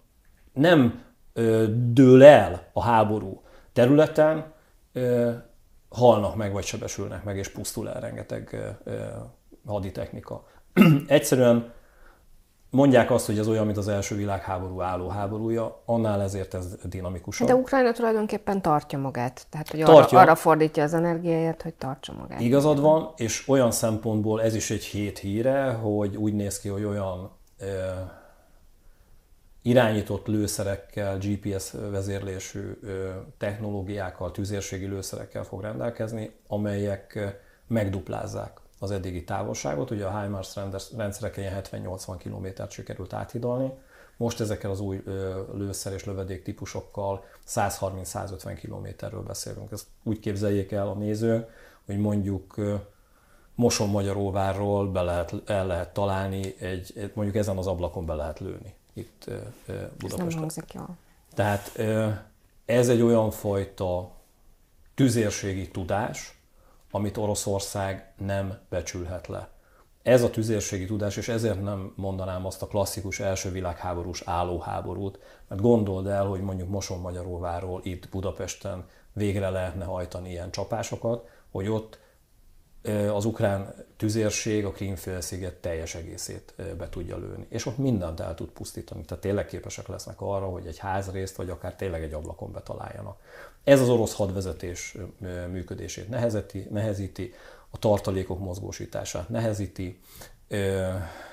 nem 0.54 1.04
ö, 1.34 1.66
dől 1.70 2.24
el 2.24 2.70
a 2.74 2.84
háború 2.84 3.42
területen, 3.74 4.54
ö, 4.94 5.32
halnak 5.90 6.36
meg, 6.36 6.54
vagy 6.54 6.64
sebesülnek 6.64 7.24
meg, 7.24 7.38
és 7.38 7.50
pusztul 7.50 7.90
el 7.90 8.00
rengeteg 8.00 8.78
ö, 8.84 9.00
haditechnika. 9.66 10.46
Egyszerűen 11.08 11.74
Mondják 12.74 13.12
azt, 13.12 13.26
hogy 13.26 13.38
ez 13.38 13.48
olyan, 13.48 13.66
mint 13.66 13.78
az 13.78 13.88
első 13.88 14.16
világháború 14.16 14.82
álló 14.82 15.08
háborúja, 15.08 15.82
annál 15.86 16.22
ezért 16.22 16.54
ez 16.54 16.76
dinamikusabb. 16.84 17.48
De 17.48 17.56
Ukrajna 17.56 17.92
tulajdonképpen 17.92 18.62
tartja 18.62 19.00
magát, 19.00 19.46
tehát 19.50 19.70
hogy 19.70 19.80
tartja. 19.80 20.18
Arra, 20.18 20.20
arra 20.20 20.36
fordítja 20.36 20.84
az 20.84 20.94
energiáját, 20.94 21.62
hogy 21.62 21.74
tartsa 21.74 22.14
magát. 22.14 22.40
Igazad 22.40 22.80
van, 22.80 23.14
és 23.18 23.48
olyan 23.48 23.72
szempontból 23.72 24.42
ez 24.42 24.56
is 24.56 24.72
egy 24.72 24.84
hét 24.84 25.18
híre, 25.18 25.72
hogy 25.72 26.16
úgy 26.16 26.34
néz 26.34 26.60
ki, 26.60 26.70
hogy 26.70 26.84
olyan 26.84 27.32
ö, 27.60 27.66
irányított 29.62 30.28
lőszerekkel, 30.28 31.18
GPS 31.18 31.74
vezérlésű 31.92 32.80
technológiákkal, 33.38 34.32
tüzérségi 34.32 34.86
lőszerekkel 34.86 35.44
fog 35.44 35.62
rendelkezni, 35.62 36.32
amelyek 36.48 37.20
megduplázzák 37.68 38.63
az 38.84 38.92
eddigi 38.92 39.24
távolságot. 39.24 39.92
Ugye 39.92 40.06
a 40.06 40.22
HIMARS 40.22 40.56
rendszereken 40.96 41.64
70-80 41.72 42.16
kilométert 42.18 42.72
sikerült 42.72 43.14
áthidalni, 43.14 43.72
most 44.18 44.40
ezekkel 44.40 44.72
az 44.72 44.80
új 44.80 45.04
lőszer 45.54 45.94
és 45.94 46.06
lövedék 46.06 46.44
típusokkal 46.44 47.26
130-150 47.48 48.58
kilométerről 48.60 49.22
beszélünk. 49.22 49.72
Ezt 49.72 49.86
úgy 50.04 50.20
képzeljék 50.20 50.72
el 50.72 50.88
a 50.88 50.94
néző, 50.94 51.48
hogy 51.86 51.98
mondjuk 51.98 52.56
Moson 53.56 53.90
Magyaróvárról 53.90 54.92
be 54.92 55.02
lehet, 55.02 55.34
el 55.46 55.68
lehet 55.68 55.94
találni, 55.94 56.56
egy, 56.60 57.12
mondjuk 57.14 57.38
ezen 57.38 57.58
az 57.58 57.68
ablakon 57.68 58.06
be 58.06 58.14
lehet 58.14 58.40
lőni 58.40 58.74
itt 58.94 59.30
Budapesten. 59.98 60.28
Ez 60.28 60.34
nem 60.34 60.50
Tehát 61.34 61.80
ez 62.66 62.90
egy 62.90 63.02
olyan 63.02 63.32
fajta 63.32 64.12
tüzérségi 64.96 65.70
tudás, 65.70 66.33
amit 66.96 67.18
Oroszország 67.18 68.14
nem 68.18 68.58
becsülhet 68.70 69.28
le. 69.28 69.50
Ez 70.04 70.24
a 70.24 70.30
tüzérségi 70.30 70.86
tudás, 70.86 71.18
és 71.18 71.28
ezért 71.28 71.62
nem 71.62 71.94
mondanám 71.96 72.46
azt 72.46 72.62
a 72.62 72.68
klasszikus 72.68 73.20
első 73.20 73.52
világháborús 73.52 74.22
állóháborút, 74.26 75.20
mert 75.48 75.62
gondold 75.62 76.08
el, 76.08 76.26
hogy 76.26 76.42
mondjuk 76.42 76.70
Moson-Magyaróváról 76.70 77.82
itt 77.84 78.10
Budapesten 78.10 78.86
végre 79.14 79.50
lehetne 79.50 79.86
hajtani 79.86 80.30
ilyen 80.30 80.52
csapásokat, 80.52 81.28
hogy 81.52 81.68
ott 81.68 82.00
az 83.14 83.26
ukrán 83.26 83.74
tüzérség 83.98 84.66
a 84.66 84.72
Krímfélsziget 84.72 85.54
teljes 85.54 85.96
egészét 85.96 86.54
be 86.78 86.90
tudja 86.90 87.18
lőni. 87.18 87.46
És 87.50 87.66
ott 87.66 87.78
mindent 87.78 88.20
el 88.20 88.36
tud 88.36 88.50
pusztítani. 88.50 89.06
Tehát 89.06 89.24
tényleg 89.24 89.46
képesek 89.46 89.88
lesznek 89.88 90.22
arra, 90.22 90.46
hogy 90.46 90.68
egy 90.68 90.78
házrészt, 90.78 91.36
vagy 91.36 91.50
akár 91.50 91.76
tényleg 91.76 92.04
egy 92.04 92.14
ablakon 92.14 92.52
betaláljanak. 92.52 93.20
Ez 93.64 93.82
az 93.82 93.90
orosz 93.90 94.16
hadvezetés 94.16 94.98
működését 95.52 96.10
nehezíti, 96.10 96.68
nehezíti 96.72 97.34
a 97.70 97.78
tartalékok 97.78 98.40
mozgósítását 98.40 99.30
nehezíti, 99.30 100.00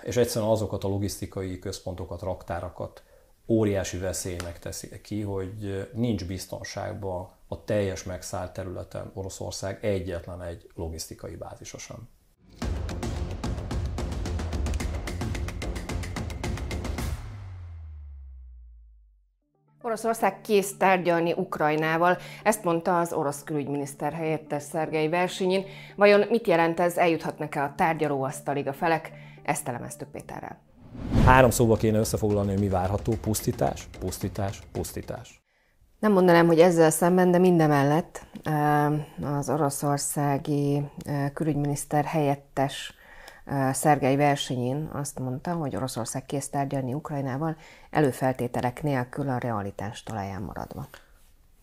és 0.02 0.16
egyszerűen 0.16 0.50
azokat 0.50 0.84
a 0.84 0.88
logisztikai 0.88 1.58
központokat, 1.58 2.22
raktárakat 2.22 3.02
óriási 3.46 3.98
veszélynek 3.98 4.58
teszi 4.58 5.00
ki, 5.00 5.20
hogy 5.20 5.88
nincs 5.92 6.24
biztonságban 6.24 7.28
a 7.52 7.64
teljes 7.64 8.04
megszállt 8.04 8.52
területen 8.52 9.10
Oroszország 9.14 9.84
egyetlen 9.84 10.42
egy 10.42 10.70
logisztikai 10.74 11.36
bázisa 11.36 11.78
sem. 11.78 12.08
Oroszország 19.82 20.40
kész 20.40 20.76
tárgyalni 20.76 21.32
Ukrajnával, 21.32 22.18
ezt 22.42 22.64
mondta 22.64 22.98
az 22.98 23.12
orosz 23.12 23.42
külügyminiszter 23.44 24.12
helyettes 24.12 24.62
Szergei 24.62 25.08
Versinyin. 25.08 25.64
Vajon 25.96 26.26
mit 26.28 26.46
jelent 26.46 26.80
ez, 26.80 26.96
eljuthatnak-e 26.96 27.62
a 27.62 27.74
tárgyalóasztalig 27.76 28.66
a 28.66 28.72
felek? 28.72 29.12
Ezt 29.42 29.68
elemeztük 29.68 30.08
Péterrel. 30.08 30.60
Három 31.24 31.50
szóba 31.50 31.76
kéne 31.76 31.98
összefoglalni, 31.98 32.50
hogy 32.50 32.60
mi 32.60 32.68
várható. 32.68 33.12
Pusztítás, 33.12 33.88
pusztítás, 33.98 34.62
pusztítás. 34.72 35.39
Nem 36.00 36.12
mondanám, 36.12 36.46
hogy 36.46 36.58
ezzel 36.58 36.90
szemben, 36.90 37.30
de 37.30 37.38
mindemellett 37.38 38.20
az 39.38 39.48
oroszországi 39.50 40.82
külügyminiszter 41.34 42.04
helyettes 42.04 42.94
Szergei 43.72 44.16
versenyén 44.16 44.90
azt 44.92 45.18
mondta, 45.18 45.52
hogy 45.52 45.76
Oroszország 45.76 46.26
kész 46.26 46.48
tárgyalni 46.48 46.94
Ukrajnával 46.94 47.56
előfeltételek 47.90 48.82
nélkül 48.82 49.28
a 49.28 49.38
realitás 49.38 50.02
talaján 50.02 50.42
maradva. 50.42 50.86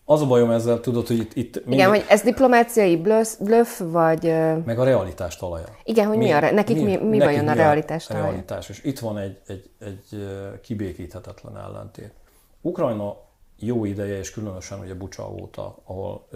Az 0.04 0.22
a 0.22 0.26
bajom 0.26 0.50
ezzel, 0.50 0.80
tudod, 0.80 1.06
hogy 1.06 1.18
itt... 1.18 1.34
itt 1.34 1.54
mindig... 1.54 1.72
Igen, 1.72 1.88
hogy 1.88 2.04
ez 2.08 2.22
diplomáciai 2.22 2.96
bluff, 3.38 3.78
vagy... 3.78 4.24
Meg 4.64 4.78
a 4.78 4.84
realitás 4.84 5.36
talaja. 5.36 5.66
Igen, 5.84 6.06
hogy 6.06 6.16
mi, 6.16 6.24
mi 6.24 6.30
a, 6.30 6.52
nekik 6.52 6.76
mi, 6.76 6.82
mi, 6.82 6.96
mi 6.96 7.18
vajon 7.18 7.48
a 7.48 7.52
realitás 7.52 8.06
talaja? 8.06 8.24
Realitás, 8.24 8.68
és 8.68 8.84
itt 8.84 8.98
van 8.98 9.18
egy, 9.18 9.40
egy, 9.46 9.70
egy 9.78 10.28
kibékíthetetlen 10.62 11.58
ellentét. 11.58 12.12
Ukrajna 12.60 13.16
jó 13.58 13.84
ideje, 13.84 14.18
és 14.18 14.30
különösen 14.30 14.80
ugye 14.80 14.94
Bucsa 14.94 15.30
óta, 15.30 15.76
ahol 15.84 16.28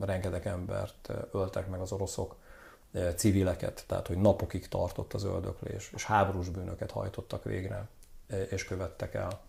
rengeteg 0.00 0.46
embert 0.46 1.10
öltek 1.32 1.68
meg 1.68 1.80
az 1.80 1.92
oroszok, 1.92 2.36
civileket, 3.16 3.84
tehát 3.86 4.06
hogy 4.06 4.16
napokig 4.16 4.68
tartott 4.68 5.12
az 5.12 5.24
öldöklés, 5.24 5.90
és 5.94 6.04
háborús 6.04 6.48
bűnöket 6.48 6.90
hajtottak 6.90 7.44
végre, 7.44 7.88
és 8.48 8.64
követtek 8.64 9.14
el. 9.14 9.40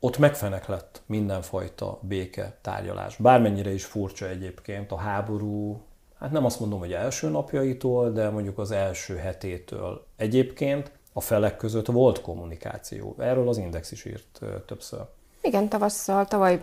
Ott 0.00 0.18
megfenek 0.18 0.66
lett 0.66 1.02
mindenfajta 1.06 1.98
béke 2.02 2.58
tárgyalás. 2.60 3.16
Bármennyire 3.16 3.70
is 3.72 3.84
furcsa 3.84 4.28
egyébként 4.28 4.92
a 4.92 4.96
háború, 4.96 5.80
hát 6.18 6.30
nem 6.30 6.44
azt 6.44 6.60
mondom, 6.60 6.78
hogy 6.78 6.92
első 6.92 7.28
napjaitól, 7.28 8.10
de 8.10 8.30
mondjuk 8.30 8.58
az 8.58 8.70
első 8.70 9.16
hetétől. 9.16 10.06
Egyébként 10.16 10.90
a 11.12 11.20
felek 11.20 11.56
között 11.56 11.86
volt 11.86 12.20
kommunikáció. 12.20 13.14
Erről 13.18 13.48
az 13.48 13.56
Index 13.56 13.90
is 13.90 14.04
írt 14.04 14.40
többször. 14.66 15.06
Igen, 15.42 15.68
tavasszal, 15.68 16.26
tavaly 16.26 16.62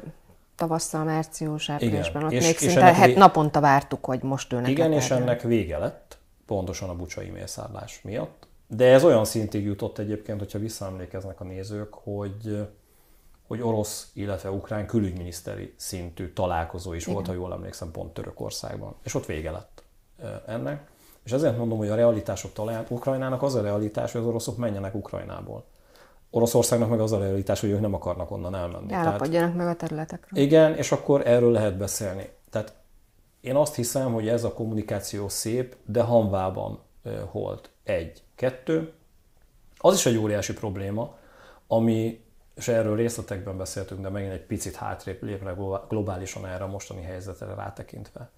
tavasszal, 0.55 1.03
március, 1.03 1.69
áprilisban. 1.69 2.23
Ott 2.23 2.31
és, 2.31 2.43
még 2.43 2.53
és 2.53 2.57
szinte 2.57 2.81
ennek 2.81 3.05
vé... 3.05 3.13
naponta 3.13 3.59
vártuk, 3.59 4.05
hogy 4.05 4.21
most 4.21 4.53
ülnek. 4.53 4.69
Igen, 4.69 4.93
és 4.93 5.12
ennek 5.12 5.41
vége 5.41 5.77
lett, 5.77 6.17
pontosan 6.45 6.89
a 6.89 6.95
bucsai 6.95 7.29
mészárlás 7.29 8.01
miatt. 8.01 8.47
De 8.67 8.86
ez 8.86 9.03
olyan 9.03 9.25
szintig 9.25 9.63
jutott 9.63 9.97
egyébként, 9.97 10.39
hogyha 10.39 10.59
visszaemlékeznek 10.59 11.41
a 11.41 11.43
nézők, 11.43 11.93
hogy 11.93 12.67
hogy 13.47 13.62
orosz, 13.62 14.12
illetve 14.13 14.51
ukrán 14.51 14.86
külügyminiszteri 14.86 15.73
szintű 15.77 16.33
találkozó 16.33 16.93
is 16.93 17.01
Igen. 17.01 17.13
volt, 17.13 17.27
ha 17.27 17.33
jól 17.33 17.53
emlékszem, 17.53 17.91
pont 17.91 18.13
Törökországban. 18.13 18.95
És 19.03 19.13
ott 19.13 19.25
vége 19.25 19.51
lett 19.51 19.83
ennek. 20.45 20.88
És 21.23 21.31
ezért 21.31 21.57
mondom, 21.57 21.77
hogy 21.77 21.89
a 21.89 21.95
realitások 21.95 22.53
talán 22.53 22.86
Ukrajnának 22.89 23.41
az 23.41 23.55
a 23.55 23.62
realitás, 23.62 24.12
hogy 24.12 24.21
az 24.21 24.27
oroszok 24.27 24.57
menjenek 24.57 24.95
Ukrajnából. 24.95 25.65
Oroszországnak 26.35 26.89
meg 26.89 26.99
az 26.99 27.11
a 27.11 27.19
realitás, 27.19 27.59
hogy 27.59 27.69
ők 27.69 27.79
nem 27.79 27.93
akarnak 27.93 28.31
onnan 28.31 28.55
elmenni. 28.55 28.93
Állapodjanak 28.93 29.55
meg 29.55 29.67
a 29.67 29.75
területekről. 29.75 30.43
Igen, 30.43 30.75
és 30.75 30.91
akkor 30.91 31.27
erről 31.27 31.51
lehet 31.51 31.77
beszélni. 31.77 32.29
Tehát 32.49 32.73
én 33.41 33.55
azt 33.55 33.75
hiszem, 33.75 34.13
hogy 34.13 34.27
ez 34.27 34.43
a 34.43 34.53
kommunikáció 34.53 35.29
szép, 35.29 35.75
de 35.85 36.01
hanvában 36.01 36.79
holt. 37.25 37.69
Egy. 37.83 38.23
Kettő. 38.35 38.93
Az 39.77 39.95
is 39.95 40.05
egy 40.05 40.17
óriási 40.17 40.53
probléma, 40.53 41.15
ami, 41.67 42.23
és 42.55 42.67
erről 42.67 42.95
részletekben 42.95 43.57
beszéltünk, 43.57 44.01
de 44.01 44.09
megint 44.09 44.31
egy 44.31 44.45
picit 44.45 44.75
hátrébb 44.75 45.23
lépve 45.23 45.55
globálisan 45.89 46.45
erre 46.45 46.63
a 46.63 46.67
mostani 46.67 47.01
helyzetre 47.01 47.53
rátekintve. 47.53 48.29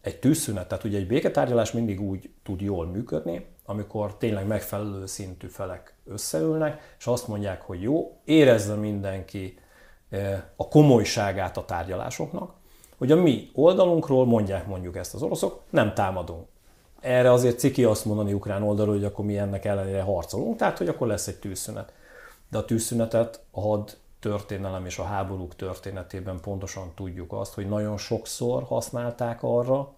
Egy 0.00 0.18
tűzszünet, 0.18 0.68
tehát 0.68 0.84
ugye 0.84 0.98
egy 0.98 1.06
béketárgyalás 1.06 1.72
mindig 1.72 2.00
úgy 2.00 2.30
tud 2.42 2.60
jól 2.60 2.86
működni, 2.86 3.46
amikor 3.64 4.16
tényleg 4.16 4.46
megfelelő 4.46 5.06
szintű 5.06 5.46
felek 5.46 5.94
összeülnek, 6.04 6.94
és 6.98 7.06
azt 7.06 7.28
mondják, 7.28 7.62
hogy 7.62 7.82
jó, 7.82 8.20
érezze 8.24 8.74
mindenki 8.74 9.58
eh, 10.10 10.42
a 10.56 10.68
komolyságát 10.68 11.56
a 11.56 11.64
tárgyalásoknak, 11.64 12.54
hogy 12.98 13.10
a 13.10 13.16
mi 13.16 13.50
oldalunkról 13.54 14.26
mondják 14.26 14.66
mondjuk 14.66 14.96
ezt 14.96 15.14
az 15.14 15.22
oroszok, 15.22 15.60
nem 15.70 15.94
támadunk. 15.94 16.46
Erre 17.00 17.32
azért 17.32 17.58
ciki 17.58 17.84
azt 17.84 18.04
mondani 18.04 18.32
ukrán 18.32 18.62
oldalról, 18.62 18.94
hogy 18.94 19.04
akkor 19.04 19.24
mi 19.24 19.38
ennek 19.38 19.64
ellenére 19.64 20.02
harcolunk, 20.02 20.56
tehát 20.56 20.78
hogy 20.78 20.88
akkor 20.88 21.06
lesz 21.06 21.26
egy 21.26 21.38
tűzszünet. 21.38 21.92
De 22.50 22.58
a 22.58 22.64
tűzszünetet 22.64 23.40
a 23.50 23.60
had 23.60 23.96
történelem 24.20 24.86
és 24.86 24.98
a 24.98 25.04
háborúk 25.04 25.56
történetében 25.56 26.40
pontosan 26.40 26.92
tudjuk 26.94 27.32
azt, 27.32 27.54
hogy 27.54 27.68
nagyon 27.68 27.96
sokszor 27.96 28.62
használták 28.62 29.42
arra, 29.42 29.92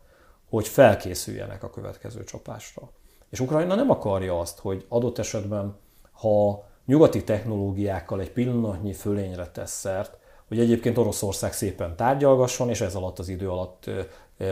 hogy 0.48 0.68
felkészüljenek 0.68 1.62
a 1.62 1.70
következő 1.70 2.24
csapásra. 2.24 2.90
És 3.34 3.40
Ukrajna 3.40 3.74
nem 3.74 3.90
akarja 3.90 4.38
azt, 4.38 4.58
hogy 4.58 4.84
adott 4.88 5.18
esetben, 5.18 5.76
ha 6.12 6.64
nyugati 6.86 7.24
technológiákkal 7.24 8.20
egy 8.20 8.30
pillanatnyi 8.30 8.92
fölényre 8.92 9.46
tesz 9.46 9.78
szert, 9.78 10.18
hogy 10.48 10.58
egyébként 10.58 10.98
Oroszország 10.98 11.52
szépen 11.52 11.96
tárgyalgasson, 11.96 12.68
és 12.68 12.80
ez 12.80 12.94
alatt 12.94 13.18
az 13.18 13.28
idő 13.28 13.50
alatt 13.50 13.90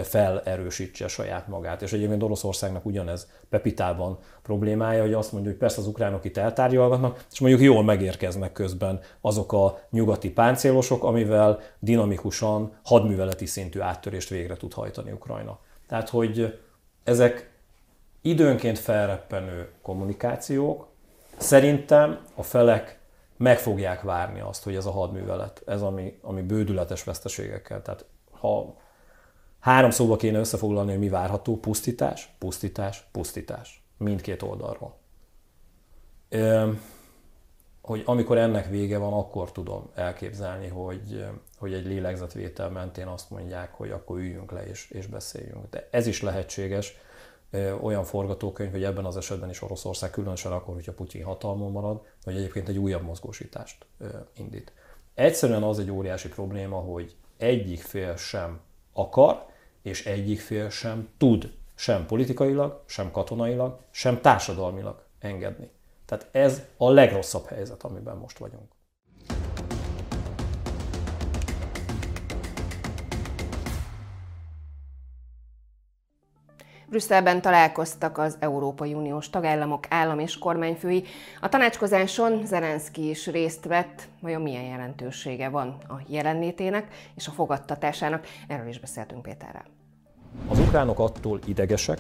felerősítse 0.03 1.09
saját 1.09 1.49
magát. 1.49 1.83
És 1.83 1.93
egyébként 1.93 2.23
Oroszországnak 2.23 2.85
ugyanez 2.87 3.31
Pepitában 3.51 4.19
problémája, 4.43 5.03
hogy 5.03 5.13
azt 5.13 5.33
mondja, 5.33 5.51
hogy 5.51 5.61
persze 5.61 5.81
az 5.81 5.87
ukránok 5.87 6.25
itt 6.25 6.37
eltárgyalgatnak, 6.37 7.25
és 7.33 7.41
mondjuk 7.41 7.63
jól 7.63 7.85
megérkeznek 7.85 8.53
közben 8.53 9.01
azok 9.21 9.53
a 9.53 9.79
nyugati 9.91 10.31
páncélosok, 10.31 11.05
amivel 11.05 11.61
dinamikusan 11.79 12.73
hadműveleti 12.85 13.47
szintű 13.47 13.81
áttörést 13.81 14.29
végre 14.29 14.57
tud 14.57 14.73
hajtani 14.73 15.13
Ukrajna. 15.13 15.59
Tehát, 15.89 16.09
hogy 16.09 16.59
ezek 17.05 17.51
időnként 18.23 18.79
felreppenő 18.79 19.71
kommunikációk. 19.83 20.87
Szerintem 21.37 22.27
a 22.35 22.43
felek 22.43 23.01
meg 23.37 23.59
fogják 23.59 24.03
várni 24.03 24.41
azt, 24.41 24.65
hogy 24.65 24.75
ez 24.75 24.87
a 24.87 24.91
hadművelet, 24.91 25.63
ez 25.67 25.83
ami, 25.83 26.19
ami 26.23 26.43
bődületes 26.43 27.05
veszteségekkel. 27.05 27.83
Tehát 27.83 28.05
ha 28.31 28.75
három 29.61 29.91
szóba 29.91 30.17
kéne 30.17 30.39
összefoglalni, 30.39 30.91
hogy 30.91 31.01
mi 31.01 31.09
várható, 31.09 31.57
pusztítás, 31.57 32.35
pusztítás, 32.39 33.09
pusztítás. 33.13 33.85
Mindkét 33.97 34.43
oldalról. 34.43 35.01
hogy 37.83 38.03
amikor 38.05 38.39
ennek 38.39 38.69
vége 38.69 38.99
van, 38.99 39.13
akkor 39.13 39.53
tudom 39.53 39.91
elképzelni, 39.95 40.69
hogy, 40.69 41.25
hogy 41.59 41.73
egy 41.73 41.87
lélegzetvétel 41.87 42.71
mentén 42.71 43.07
azt 43.07 43.31
mondják, 43.31 43.73
hogy 43.73 43.91
akkor 43.91 44.19
üljünk 44.19 44.53
le 44.53 44.67
és, 44.67 44.91
és 44.91 45.07
beszéljünk. 45.07 45.71
De 45.71 45.89
ez 45.91 46.07
is 46.07 46.23
lehetséges, 46.23 46.97
olyan 47.81 48.05
forgatókönyv, 48.05 48.71
hogy 48.71 48.85
ebben 48.85 49.05
az 49.05 49.17
esetben 49.17 49.51
is 49.51 49.63
Oroszország, 49.63 50.11
különösen 50.11 50.53
akkor, 50.53 50.75
hogyha 50.75 50.93
Putyin 50.93 51.25
hatalmon 51.25 51.73
marad, 51.73 52.01
hogy 52.25 52.37
egyébként 52.37 52.69
egy 52.69 52.79
újabb 52.79 53.03
mozgósítást 53.03 53.87
indít. 54.37 54.73
Egyszerűen 55.15 55.63
az 55.63 55.79
egy 55.79 55.91
óriási 55.91 56.29
probléma, 56.29 56.77
hogy 56.77 57.17
egyik 57.37 57.81
fél 57.81 58.17
sem 58.17 58.61
akar, 58.93 59.47
és 59.83 60.07
egyik 60.07 60.41
fél 60.41 60.71
sem 60.71 61.09
tud 61.19 61.53
sem 61.75 62.07
politikailag, 62.07 62.83
sem 62.87 63.11
katonailag, 63.11 63.79
sem 63.91 64.21
társadalmilag 64.21 65.05
engedni. 65.19 65.71
Tehát 66.07 66.29
ez 66.31 66.63
a 66.77 66.91
legrosszabb 66.91 67.47
helyzet, 67.47 67.83
amiben 67.83 68.17
most 68.17 68.39
vagyunk. 68.39 68.73
Brüsszelben 76.93 77.41
találkoztak 77.41 78.19
az 78.19 78.37
Európai 78.41 78.95
Uniós 78.95 79.31
tagállamok 79.31 79.87
állam 79.89 80.19
és 80.19 80.39
kormányfői. 80.39 81.05
A 81.41 81.49
tanácskozáson 81.49 82.47
Zelenszky 82.47 83.09
is 83.09 83.27
részt 83.27 83.65
vett. 83.65 84.09
Vajon 84.21 84.43
milyen 84.43 84.63
jelentősége 84.63 85.49
van 85.49 85.69
a 85.89 85.95
jelenlétének 86.07 86.87
és 87.15 87.29
a 87.29 87.31
fogadtatásának? 87.31 88.27
Erről 88.49 88.69
is 88.69 88.81
beszéltünk 88.81 89.23
Péterrel. 89.23 89.65
Az 90.49 90.59
ukránok 90.59 90.99
attól 90.99 91.41
idegesek, 91.45 91.99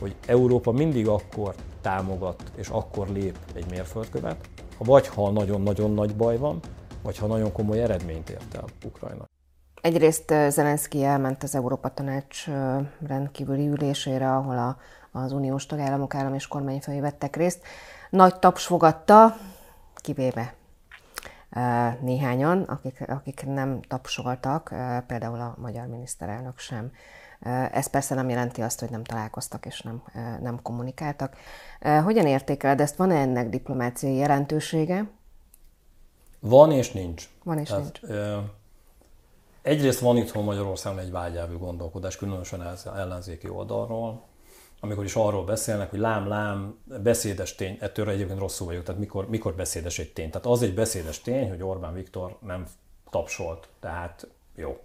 hogy 0.00 0.16
Európa 0.26 0.72
mindig 0.72 1.08
akkor 1.08 1.54
támogat 1.80 2.42
és 2.56 2.68
akkor 2.68 3.08
lép 3.08 3.38
egy 3.54 3.70
mérföldkövet, 3.70 4.48
vagy 4.78 5.08
ha 5.08 5.30
nagyon-nagyon 5.30 5.94
nagy 5.94 6.16
baj 6.16 6.38
van, 6.38 6.60
vagy 7.02 7.18
ha 7.18 7.26
nagyon 7.26 7.52
komoly 7.52 7.82
eredményt 7.82 8.30
ért 8.30 8.54
el 8.54 8.64
Ukrajna. 8.84 9.24
Egyrészt 9.80 10.34
Zelenszky 10.48 11.04
elment 11.04 11.42
az 11.42 11.54
Európa 11.54 11.94
Tanács 11.94 12.46
rendkívüli 13.06 13.68
ülésére, 13.68 14.34
ahol 14.34 14.58
a, 14.58 14.76
az 15.18 15.32
uniós 15.32 15.66
tagállamok 15.66 16.14
állam 16.14 16.34
és 16.34 16.46
kormányfői 16.46 17.00
vettek 17.00 17.36
részt. 17.36 17.62
Nagy 18.10 18.38
taps 18.38 18.66
fogadta, 18.66 19.36
kivéve 19.94 20.54
néhányan, 22.00 22.62
akik, 22.62 23.04
akik 23.08 23.44
nem 23.46 23.80
tapsoltak, 23.88 24.74
például 25.06 25.40
a 25.40 25.54
magyar 25.58 25.86
miniszterelnök 25.86 26.58
sem. 26.58 26.92
Ez 27.72 27.86
persze 27.86 28.14
nem 28.14 28.28
jelenti 28.28 28.62
azt, 28.62 28.80
hogy 28.80 28.90
nem 28.90 29.04
találkoztak 29.04 29.66
és 29.66 29.80
nem, 29.80 30.02
nem 30.40 30.62
kommunikáltak. 30.62 31.36
Hogyan 32.04 32.26
értékeled 32.26 32.80
ezt? 32.80 32.96
Van-e 32.96 33.14
ennek 33.14 33.48
diplomáciai 33.48 34.16
jelentősége? 34.16 35.10
Van 36.40 36.72
és 36.72 36.92
nincs. 36.92 37.28
Van 37.44 37.58
és 37.58 37.68
Tehát, 37.68 37.82
nincs. 37.82 38.00
Ö, 38.02 38.38
egyrészt 39.66 40.00
van 40.00 40.16
itthon 40.16 40.44
Magyarországon 40.44 40.98
egy 40.98 41.10
vágyelvű 41.10 41.56
gondolkodás, 41.56 42.16
különösen 42.16 42.76
ellenzéki 42.96 43.48
oldalról, 43.48 44.22
amikor 44.80 45.04
is 45.04 45.14
arról 45.14 45.44
beszélnek, 45.44 45.90
hogy 45.90 45.98
lám-lám, 45.98 46.78
beszédes 47.02 47.54
tény, 47.54 47.76
ettől 47.80 48.10
egyébként 48.10 48.38
rosszul 48.38 48.66
vagyok, 48.66 48.82
tehát 48.82 49.00
mikor, 49.00 49.28
mikor 49.28 49.54
beszédes 49.54 49.98
egy 49.98 50.12
tény. 50.12 50.30
Tehát 50.30 50.46
az 50.46 50.62
egy 50.62 50.74
beszédes 50.74 51.20
tény, 51.20 51.48
hogy 51.48 51.62
Orbán 51.62 51.94
Viktor 51.94 52.36
nem 52.40 52.66
tapsolt, 53.10 53.68
tehát 53.80 54.28
jó. 54.54 54.78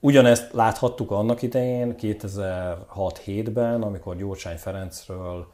Ugyanezt 0.00 0.52
láthattuk 0.52 1.10
annak 1.10 1.42
idején, 1.42 1.94
2006-7-ben, 2.00 3.82
amikor 3.82 4.16
Gyurcsány 4.16 4.56
Ferencről 4.56 5.52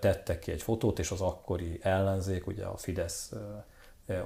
tettek 0.00 0.38
ki 0.38 0.52
egy 0.52 0.62
fotót, 0.62 0.98
és 0.98 1.10
az 1.10 1.20
akkori 1.20 1.78
ellenzék, 1.82 2.46
ugye 2.46 2.64
a 2.64 2.76
Fidesz 2.76 3.32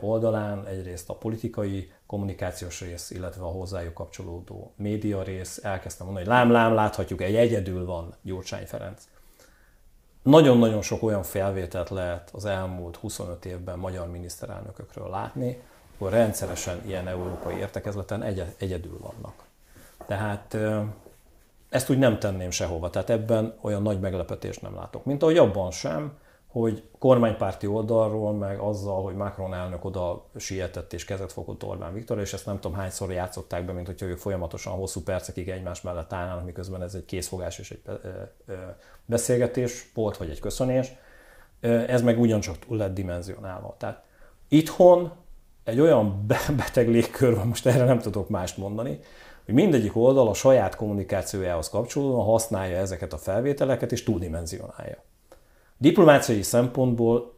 oldalán 0.01 0.67
egyrészt 0.67 1.11
a 1.11 1.15
politikai 1.15 1.93
kommunikációs 2.07 2.81
rész, 2.81 3.11
illetve 3.11 3.43
a 3.43 3.49
hozzájuk 3.49 3.95
kapcsolódó 3.95 4.73
média 4.77 5.23
rész 5.23 5.65
elkezdtem 5.65 6.07
mondani, 6.07 6.27
hogy 6.27 6.35
lám-lám, 6.37 6.75
láthatjuk, 6.75 7.23
egy 7.23 7.37
egyedül 7.37 7.85
van 7.85 8.15
Gyurcsány 8.23 8.67
Ferenc. 8.67 9.03
Nagyon-nagyon 10.23 10.83
sok 10.83 11.03
olyan 11.03 11.23
felvételt 11.23 11.91
lehet 11.91 12.31
az 12.33 12.45
elmúlt 12.45 12.97
25 12.97 13.45
évben 13.45 13.79
magyar 13.79 14.11
miniszterelnökökről 14.11 15.11
látni, 15.11 15.61
hogy 15.99 16.11
rendszeresen 16.11 16.83
ilyen 16.87 17.09
európai 17.09 17.57
értekezleten 17.57 18.23
egy- 18.23 18.55
egyedül 18.59 18.99
vannak. 19.01 19.45
Tehát 20.07 20.57
ezt 21.69 21.91
úgy 21.91 21.99
nem 21.99 22.19
tenném 22.19 22.51
sehova, 22.51 22.91
tehát 22.91 23.11
ebben 23.11 23.55
olyan 23.61 23.83
nagy 23.83 24.01
meglepetést 24.01 24.63
nem 24.63 24.75
látok. 24.75 25.05
Mint 25.05 25.23
ahogy 25.23 25.37
abban 25.37 25.71
sem, 25.71 26.19
hogy 26.49 26.83
kormánypárti 26.99 27.67
oldalról, 27.67 28.33
meg 28.33 28.59
azzal, 28.59 29.03
hogy 29.03 29.15
Macron 29.15 29.55
elnök 29.55 29.85
oda 29.85 30.25
sietett 30.37 30.93
és 30.93 31.05
kezet 31.05 31.33
fogott 31.33 31.65
Orbán 31.65 31.93
Viktor, 31.93 32.21
és 32.21 32.33
ezt 32.33 32.47
nem 32.47 32.61
tudom 32.61 32.77
hányszor 32.77 33.13
játszották 33.13 33.65
be, 33.65 33.73
mint 33.73 33.87
hogyha 33.87 34.07
ők 34.07 34.19
folyamatosan 34.19 34.73
hosszú 34.73 35.03
percekig 35.03 35.49
egymás 35.49 35.81
mellett 35.81 36.13
állnának, 36.13 36.45
miközben 36.45 36.83
ez 36.83 36.95
egy 36.95 37.05
készfogás 37.05 37.59
és 37.59 37.71
egy 37.71 37.83
beszélgetés 39.05 39.91
volt, 39.95 40.17
vagy 40.17 40.31
egy 40.31 40.41
köszönés. 40.41 40.93
Ez 41.61 42.03
meg 42.03 42.21
ugyancsak 42.21 42.59
túl 42.59 42.77
lett 42.77 42.95
dimenzionálva. 42.95 43.75
Tehát 43.79 44.03
itthon 44.49 45.13
egy 45.65 45.81
olyan 45.81 46.27
beteg 46.57 46.89
légkör 46.89 47.35
van, 47.35 47.47
most 47.47 47.67
erre 47.67 47.85
nem 47.85 47.99
tudok 47.99 48.29
mást 48.29 48.57
mondani, 48.57 49.01
hogy 49.45 49.55
mindegyik 49.55 49.97
oldal 49.97 50.29
a 50.29 50.35
saját 50.35 50.77
kommunikációjához 50.77 51.69
kapcsolódóan 51.69 52.25
használja 52.25 52.77
ezeket 52.77 53.13
a 53.13 53.19
felvételeket 53.19 53.93
és 53.93 54.03
túldimenzionálja. 54.03 55.03
Diplomáciai 55.81 56.43
szempontból, 56.43 57.35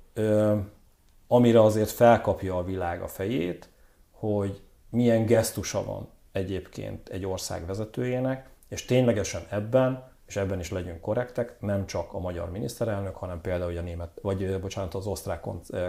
amire 1.27 1.63
azért 1.63 1.91
felkapja 1.91 2.57
a 2.57 2.65
világ 2.65 3.03
a 3.03 3.09
fejét, 3.09 3.69
hogy 4.11 4.63
milyen 4.91 5.27
gesztusa 5.27 5.85
van 5.85 6.09
egyébként 6.33 7.09
egy 7.09 7.27
ország 7.27 7.67
vezetőjének, 7.67 8.49
és 8.69 8.85
ténylegesen 8.85 9.43
ebben, 9.49 10.09
és 10.27 10.37
ebben 10.37 10.61
is 10.61 10.71
legyünk 10.71 11.01
korrektek, 11.01 11.61
nem 11.61 11.87
csak 11.87 12.13
a 12.13 12.19
magyar 12.19 12.51
miniszterelnök, 12.51 13.17
hanem 13.17 13.41
például 13.41 13.79
a 13.79 13.81
német, 13.81 14.11
vagy 14.23 14.61
bocsánat, 14.61 14.95
az 14.95 15.07
osztrák 15.07 15.45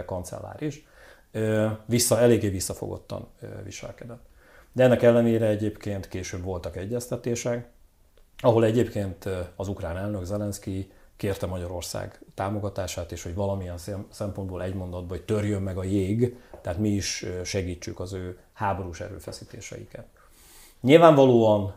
kancellár 0.06 0.62
is, 0.62 0.86
vissza, 1.86 2.18
eléggé 2.18 2.48
visszafogottan 2.48 3.28
viselkedett. 3.64 4.26
De 4.72 4.84
ennek 4.84 5.02
ellenére 5.02 5.46
egyébként 5.46 6.08
később 6.08 6.42
voltak 6.42 6.76
egyeztetések, 6.76 7.70
ahol 8.38 8.64
egyébként 8.64 9.28
az 9.56 9.68
ukrán 9.68 9.96
elnök 9.96 10.24
Zelenszky 10.24 10.92
kérte 11.22 11.46
Magyarország 11.46 12.20
támogatását, 12.34 13.12
és 13.12 13.22
hogy 13.22 13.34
valamilyen 13.34 13.78
szempontból 14.10 14.62
egy 14.62 14.74
mondatban, 14.74 15.08
hogy 15.08 15.24
törjön 15.24 15.62
meg 15.62 15.78
a 15.78 15.82
jég, 15.82 16.36
tehát 16.62 16.78
mi 16.78 16.88
is 16.88 17.26
segítsük 17.44 18.00
az 18.00 18.12
ő 18.12 18.38
háborús 18.52 19.00
erőfeszítéseiket. 19.00 20.06
Nyilvánvalóan 20.80 21.74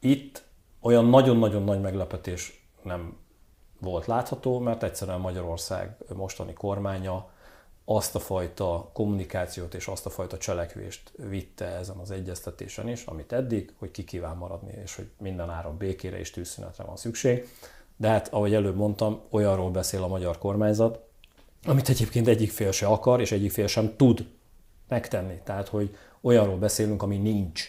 itt 0.00 0.44
olyan 0.80 1.04
nagyon-nagyon 1.04 1.62
nagy 1.62 1.80
meglepetés 1.80 2.68
nem 2.82 3.16
volt 3.80 4.06
látható, 4.06 4.58
mert 4.58 4.82
egyszerűen 4.82 5.20
Magyarország 5.20 5.96
mostani 6.14 6.52
kormánya 6.52 7.30
azt 7.84 8.14
a 8.14 8.18
fajta 8.18 8.90
kommunikációt 8.92 9.74
és 9.74 9.86
azt 9.86 10.06
a 10.06 10.10
fajta 10.10 10.38
cselekvést 10.38 11.12
vitte 11.16 11.64
ezen 11.64 11.96
az 11.96 12.10
egyeztetésen 12.10 12.88
is, 12.88 13.04
amit 13.04 13.32
eddig, 13.32 13.72
hogy 13.78 13.90
ki 13.90 14.04
kíván 14.04 14.36
maradni, 14.36 14.72
és 14.82 14.96
hogy 14.96 15.10
minden 15.18 15.50
áron 15.50 15.76
békére 15.76 16.18
és 16.18 16.30
tűzszünetre 16.30 16.84
van 16.84 16.96
szükség. 16.96 17.48
De 17.96 18.08
hát, 18.08 18.28
ahogy 18.32 18.54
előbb 18.54 18.76
mondtam, 18.76 19.20
olyanról 19.30 19.70
beszél 19.70 20.02
a 20.02 20.08
magyar 20.08 20.38
kormányzat, 20.38 21.00
amit 21.64 21.88
egyébként 21.88 22.28
egyik 22.28 22.50
fél 22.50 22.72
se 22.72 22.86
akar, 22.86 23.20
és 23.20 23.32
egyik 23.32 23.50
fél 23.50 23.66
sem 23.66 23.96
tud 23.96 24.26
megtenni. 24.88 25.40
Tehát, 25.44 25.68
hogy 25.68 25.96
olyanról 26.20 26.56
beszélünk, 26.56 27.02
ami 27.02 27.16
nincs. 27.16 27.64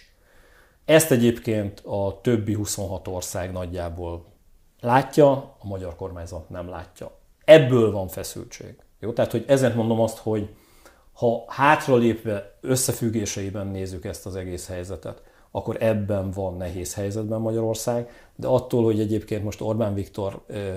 Ezt 0.85 1.11
egyébként 1.11 1.79
a 1.79 2.19
többi 2.21 2.53
26 2.53 3.07
ország 3.07 3.51
nagyjából 3.51 4.25
látja, 4.79 5.31
a 5.59 5.67
magyar 5.67 5.95
kormányzat 5.95 6.49
nem 6.49 6.69
látja. 6.69 7.11
Ebből 7.45 7.91
van 7.91 8.07
feszültség. 8.07 8.75
Jó? 8.99 9.13
Tehát, 9.13 9.31
hogy 9.31 9.45
ezért 9.47 9.75
mondom 9.75 9.99
azt, 9.99 10.17
hogy 10.17 10.55
ha 11.13 11.43
hátralépve 11.47 12.57
összefüggéseiben 12.61 13.67
nézzük 13.67 14.05
ezt 14.05 14.25
az 14.25 14.35
egész 14.35 14.67
helyzetet, 14.67 15.21
akkor 15.55 15.77
ebben 15.79 16.31
van 16.31 16.57
nehéz 16.57 16.93
helyzetben 16.93 17.39
Magyarország, 17.39 18.09
de 18.35 18.47
attól, 18.47 18.83
hogy 18.83 18.99
egyébként 18.99 19.43
most 19.43 19.61
Orbán 19.61 19.93
Viktor 19.93 20.41
ö, 20.47 20.73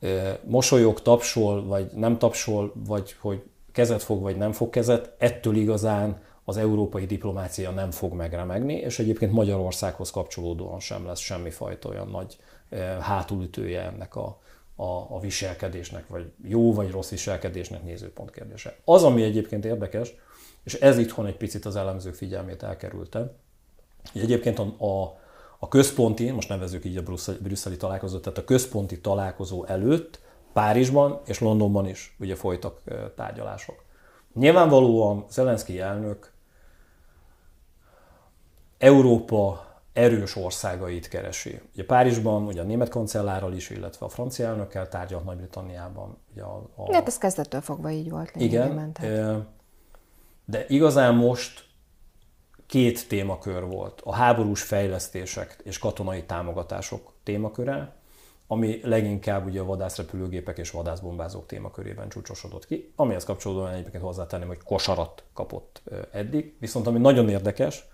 ö, 0.00 0.30
mosolyog, 0.44 1.02
tapsol, 1.02 1.64
vagy 1.66 1.90
nem 1.94 2.18
tapsol, 2.18 2.72
vagy 2.86 3.16
hogy 3.20 3.42
kezet 3.72 4.02
fog, 4.02 4.22
vagy 4.22 4.36
nem 4.36 4.52
fog 4.52 4.70
kezet, 4.70 5.14
ettől 5.18 5.56
igazán 5.56 6.20
az 6.44 6.56
európai 6.56 7.06
diplomácia 7.06 7.70
nem 7.70 7.90
fog 7.90 8.12
megremegni, 8.12 8.74
és 8.74 8.98
egyébként 8.98 9.32
Magyarországhoz 9.32 10.10
kapcsolódóan 10.10 10.80
sem 10.80 11.06
lesz 11.06 11.20
semmifajta 11.20 11.88
olyan 11.88 12.08
nagy 12.08 12.36
hátulütője 13.00 13.82
ennek 13.82 14.16
a, 14.16 14.40
a, 14.76 14.84
a 14.84 15.20
viselkedésnek, 15.20 16.08
vagy 16.08 16.32
jó 16.44 16.72
vagy 16.74 16.90
rossz 16.90 17.10
viselkedésnek 17.10 17.84
nézőpont 17.84 18.30
kérdése. 18.30 18.76
Az, 18.84 19.02
ami 19.02 19.22
egyébként 19.22 19.64
érdekes, 19.64 20.14
és 20.64 20.74
ez 20.74 20.98
itthon 20.98 21.26
egy 21.26 21.36
picit 21.36 21.64
az 21.64 21.76
elemzők 21.76 22.14
figyelmét 22.14 22.62
elkerülte, 22.62 23.18
hogy 23.18 23.30
egyébként 24.14 24.58
a, 24.58 24.62
a, 24.62 25.18
a 25.58 25.68
központi, 25.68 26.30
most 26.30 26.48
nevezzük 26.48 26.84
így 26.84 26.96
a 26.96 27.02
brüsszeli, 27.02 27.38
brüsszeli 27.38 27.76
találkozót, 27.76 28.22
tehát 28.22 28.38
a 28.38 28.44
központi 28.44 29.00
találkozó 29.00 29.64
előtt 29.64 30.20
Párizsban 30.52 31.20
és 31.24 31.40
Londonban 31.40 31.88
is 31.88 32.16
ugye 32.20 32.34
folytak 32.34 32.80
tárgyalások. 33.16 33.84
Nyilvánvalóan 34.34 35.24
Zelenszky 35.30 35.80
elnök 35.80 36.32
Európa 38.78 39.70
erős 39.92 40.36
országait 40.36 41.08
keresi. 41.08 41.60
Ugye 41.74 41.84
Párizsban 41.84 42.46
ugye 42.46 42.60
a 42.60 42.64
német 42.64 42.88
kancellárral 42.88 43.52
is, 43.52 43.70
illetve 43.70 44.06
a 44.06 44.08
francia 44.08 44.46
elnökkel 44.46 44.88
tárgyalt 44.88 45.24
Nagy-Britanniában. 45.24 46.16
Ugye 46.32 46.42
a, 46.42 46.70
a... 46.74 46.92
Hát 46.92 47.06
ez 47.06 47.18
kezdettől 47.18 47.60
fogva 47.60 47.90
így 47.90 48.10
volt. 48.10 48.30
Igen, 48.36 48.92
de 50.44 50.64
igazán 50.68 51.14
most 51.14 51.64
két 52.72 53.08
témakör 53.08 53.64
volt. 53.64 54.00
A 54.04 54.14
háborús 54.14 54.62
fejlesztések 54.62 55.56
és 55.64 55.78
katonai 55.78 56.24
támogatások 56.24 57.12
témaköre, 57.22 57.94
ami 58.46 58.80
leginkább 58.82 59.46
ugye 59.46 59.60
a 59.60 59.64
vadászrepülőgépek 59.64 60.58
és 60.58 60.70
vadászbombázók 60.70 61.46
témakörében 61.46 62.08
csúcsosodott 62.08 62.66
ki, 62.66 62.92
amihez 62.96 63.24
kapcsolódóan 63.24 63.72
egyébként 63.72 64.02
hozzátenném, 64.02 64.48
hogy 64.48 64.62
kosarat 64.64 65.22
kapott 65.34 65.82
eddig. 66.12 66.54
Viszont 66.58 66.86
ami 66.86 66.98
nagyon 66.98 67.28
érdekes, 67.28 67.84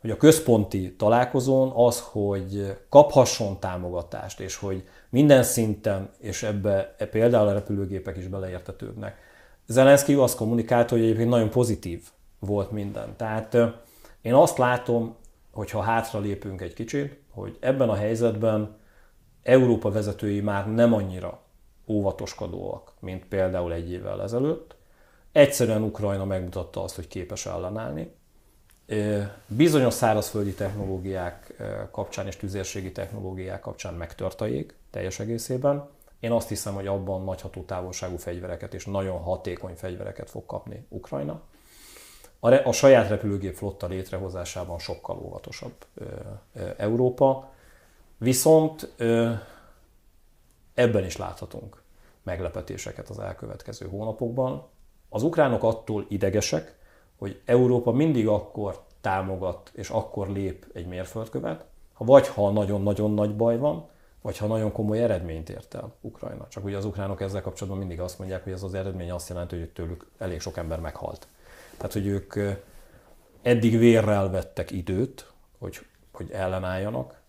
hogy 0.00 0.10
a 0.10 0.16
központi 0.16 0.94
találkozón 0.96 1.72
az, 1.74 2.00
hogy 2.00 2.76
kaphasson 2.88 3.60
támogatást, 3.60 4.40
és 4.40 4.56
hogy 4.56 4.84
minden 5.10 5.42
szinten, 5.42 6.10
és 6.18 6.42
ebbe 6.42 6.94
e 6.98 7.06
például 7.06 7.48
a 7.48 7.52
repülőgépek 7.52 8.16
is 8.16 8.26
beleértetődnek. 8.26 9.16
Zelenszky 9.66 10.14
azt 10.14 10.36
kommunikálta, 10.36 10.94
hogy 10.94 11.04
egyébként 11.04 11.28
nagyon 11.28 11.50
pozitív 11.50 12.02
volt 12.38 12.70
minden. 12.70 13.16
Tehát 13.16 13.56
én 14.24 14.34
azt 14.34 14.58
látom, 14.58 15.16
hogy 15.50 15.70
ha 15.70 15.80
hátra 15.80 16.20
lépünk 16.20 16.60
egy 16.60 16.74
kicsit, 16.74 17.18
hogy 17.30 17.56
ebben 17.60 17.88
a 17.88 17.94
helyzetben 17.94 18.76
Európa 19.42 19.90
vezetői 19.90 20.40
már 20.40 20.72
nem 20.72 20.92
annyira 20.92 21.40
óvatoskodóak, 21.86 22.92
mint 23.00 23.24
például 23.24 23.72
egy 23.72 23.90
évvel 23.90 24.22
ezelőtt. 24.22 24.76
Egyszerűen 25.32 25.82
Ukrajna 25.82 26.24
megmutatta 26.24 26.82
azt, 26.82 26.94
hogy 26.94 27.08
képes 27.08 27.46
ellenállni. 27.46 28.14
Bizonyos 29.46 29.94
szárazföldi 29.94 30.54
technológiák 30.54 31.62
kapcsán 31.90 32.26
és 32.26 32.36
tüzérségi 32.36 32.92
technológiák 32.92 33.60
kapcsán 33.60 33.94
megtört 33.94 34.40
a 34.40 34.46
jég 34.46 34.74
teljes 34.90 35.20
egészében. 35.20 35.88
Én 36.20 36.30
azt 36.30 36.48
hiszem, 36.48 36.74
hogy 36.74 36.86
abban 36.86 37.24
nagy 37.24 37.40
hatótávolságú 37.40 38.16
fegyvereket 38.16 38.74
és 38.74 38.84
nagyon 38.84 39.18
hatékony 39.18 39.74
fegyvereket 39.74 40.30
fog 40.30 40.46
kapni 40.46 40.86
Ukrajna. 40.88 41.42
A, 42.44 42.66
a 42.66 42.72
saját 42.72 43.08
repülőgép 43.08 43.54
flotta 43.54 43.86
létrehozásában 43.86 44.78
sokkal 44.78 45.18
óvatosabb 45.18 45.74
ö, 45.94 46.04
ö, 46.54 46.68
Európa, 46.76 47.50
viszont 48.18 48.92
ö, 48.96 49.32
ebben 50.74 51.04
is 51.04 51.16
láthatunk 51.16 51.82
meglepetéseket 52.22 53.08
az 53.08 53.18
elkövetkező 53.18 53.88
hónapokban. 53.88 54.66
Az 55.08 55.22
ukránok 55.22 55.62
attól 55.62 56.06
idegesek, 56.08 56.78
hogy 57.18 57.40
Európa 57.44 57.92
mindig 57.92 58.28
akkor 58.28 58.82
támogat 59.00 59.70
és 59.74 59.90
akkor 59.90 60.28
lép 60.28 60.66
egy 60.72 60.86
mérföldkövet, 60.86 61.64
ha 61.92 62.04
vagy 62.04 62.28
ha 62.28 62.50
nagyon-nagyon 62.50 63.14
nagy 63.14 63.36
baj 63.36 63.58
van, 63.58 63.88
vagy 64.22 64.38
ha 64.38 64.46
nagyon 64.46 64.72
komoly 64.72 65.02
eredményt 65.02 65.50
ért 65.50 65.74
el 65.74 65.92
Ukrajna. 66.00 66.48
Csak 66.48 66.64
ugye 66.64 66.76
az 66.76 66.84
ukránok 66.84 67.20
ezzel 67.20 67.42
kapcsolatban 67.42 67.80
mindig 67.80 68.00
azt 68.00 68.18
mondják, 68.18 68.44
hogy 68.44 68.52
ez 68.52 68.62
az 68.62 68.74
eredmény 68.74 69.10
azt 69.10 69.28
jelenti, 69.28 69.58
hogy 69.58 69.70
tőlük 69.70 70.10
elég 70.18 70.40
sok 70.40 70.56
ember 70.56 70.80
meghalt. 70.80 71.28
Tehát, 71.76 71.92
hogy 71.92 72.06
ők 72.06 72.34
eddig 73.42 73.78
vérrel 73.78 74.30
vettek 74.30 74.70
időt, 74.70 75.32
hogy, 75.58 75.86
hogy 76.12 76.30
ellenálljanak, 76.30 77.22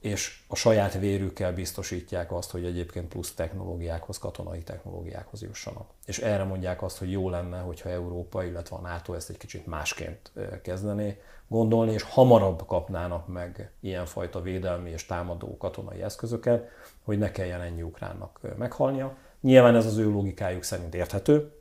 és 0.00 0.42
a 0.48 0.54
saját 0.54 0.98
vérükkel 0.98 1.52
biztosítják 1.52 2.32
azt, 2.32 2.50
hogy 2.50 2.64
egyébként 2.64 3.08
plusz 3.08 3.34
technológiákhoz, 3.34 4.18
katonai 4.18 4.62
technológiákhoz 4.62 5.42
jussanak. 5.42 5.90
És 6.06 6.18
erre 6.18 6.44
mondják 6.44 6.82
azt, 6.82 6.98
hogy 6.98 7.10
jó 7.10 7.30
lenne, 7.30 7.58
hogyha 7.58 7.88
Európa, 7.88 8.44
illetve 8.44 8.76
a 8.76 8.80
NATO 8.80 9.12
ezt 9.12 9.30
egy 9.30 9.36
kicsit 9.36 9.66
másként 9.66 10.32
kezdené 10.62 11.20
gondolni, 11.48 11.92
és 11.92 12.02
hamarabb 12.02 12.66
kapnának 12.66 13.28
meg 13.28 13.70
ilyenfajta 13.80 14.42
védelmi 14.42 14.90
és 14.90 15.06
támadó 15.06 15.56
katonai 15.56 16.02
eszközöket, 16.02 16.68
hogy 17.04 17.18
ne 17.18 17.30
kelljen 17.30 17.60
ennyi 17.60 17.82
ukránnak 17.82 18.40
meghalnia. 18.58 19.16
Nyilván 19.40 19.76
ez 19.76 19.86
az 19.86 19.96
ő 19.96 20.10
logikájuk 20.10 20.62
szerint 20.62 20.94
érthető, 20.94 21.52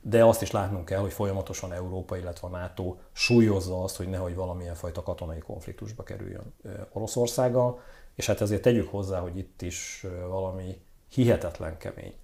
de 0.00 0.24
azt 0.24 0.42
is 0.42 0.50
látnunk 0.50 0.84
kell, 0.84 1.00
hogy 1.00 1.12
folyamatosan 1.12 1.72
Európa, 1.72 2.16
illetve 2.16 2.46
a 2.46 2.50
NATO 2.50 2.96
súlyozza 3.12 3.82
azt, 3.82 3.96
hogy 3.96 4.08
nehogy 4.08 4.34
valamilyen 4.34 4.74
fajta 4.74 5.02
katonai 5.02 5.38
konfliktusba 5.38 6.02
kerüljön 6.02 6.54
Oroszországgal, 6.92 7.80
és 8.14 8.26
hát 8.26 8.40
ezért 8.40 8.62
tegyük 8.62 8.88
hozzá, 8.88 9.20
hogy 9.20 9.36
itt 9.36 9.62
is 9.62 10.06
valami 10.28 10.80
hihetetlen 11.08 11.76
kemény 11.76 12.14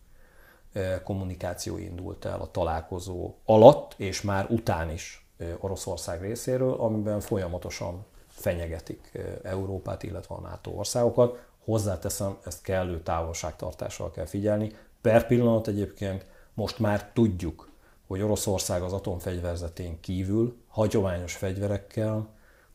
kommunikáció 1.04 1.78
indult 1.78 2.24
el 2.24 2.40
a 2.40 2.50
találkozó 2.50 3.34
alatt, 3.44 3.94
és 3.96 4.22
már 4.22 4.46
után 4.50 4.90
is 4.90 5.26
Oroszország 5.58 6.20
részéről, 6.20 6.72
amiben 6.72 7.20
folyamatosan 7.20 8.04
fenyegetik 8.26 9.18
Európát, 9.42 10.02
illetve 10.02 10.34
a 10.34 10.40
NATO 10.40 10.70
országokat. 10.70 11.44
Hozzáteszem, 11.64 12.36
ezt 12.44 12.62
kellő 12.62 13.00
távolságtartással 13.00 14.10
kell 14.10 14.24
figyelni. 14.24 14.76
Per 15.00 15.26
pillanat 15.26 15.68
egyébként 15.68 16.26
most 16.56 16.78
már 16.78 17.10
tudjuk, 17.12 17.70
hogy 18.06 18.22
Oroszország 18.22 18.82
az 18.82 18.92
atomfegyverzetén 18.92 20.00
kívül 20.00 20.56
hagyományos 20.68 21.34
fegyverekkel 21.34 22.28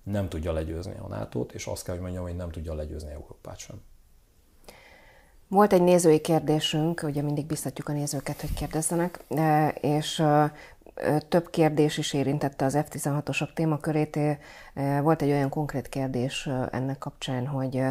nem 0.03 0.29
tudja 0.29 0.51
legyőzni 0.51 0.93
a 1.01 1.07
nato 1.07 1.45
és 1.53 1.65
azt 1.65 1.83
kell, 1.83 1.93
hogy 1.93 2.03
mondjam, 2.03 2.23
hogy 2.23 2.35
nem 2.35 2.51
tudja 2.51 2.73
legyőzni 2.73 3.11
Európát 3.11 3.57
sem. 3.57 3.81
Volt 5.47 5.73
egy 5.73 5.81
nézői 5.81 6.21
kérdésünk, 6.21 7.03
ugye 7.03 7.21
mindig 7.21 7.45
biztatjuk 7.45 7.89
a 7.89 7.91
nézőket, 7.91 8.41
hogy 8.41 8.53
kérdezzenek, 8.53 9.19
e, 9.29 9.67
és 9.69 10.23
több 11.27 11.49
kérdés 11.49 11.97
is 11.97 12.13
érintette 12.13 12.65
az 12.65 12.77
F-16-osok 12.85 13.53
témakörét. 13.53 14.17
E, 14.17 15.01
volt 15.01 15.21
egy 15.21 15.29
olyan 15.29 15.49
konkrét 15.49 15.89
kérdés 15.89 16.49
ennek 16.71 16.97
kapcsán, 16.97 17.47
hogy 17.47 17.81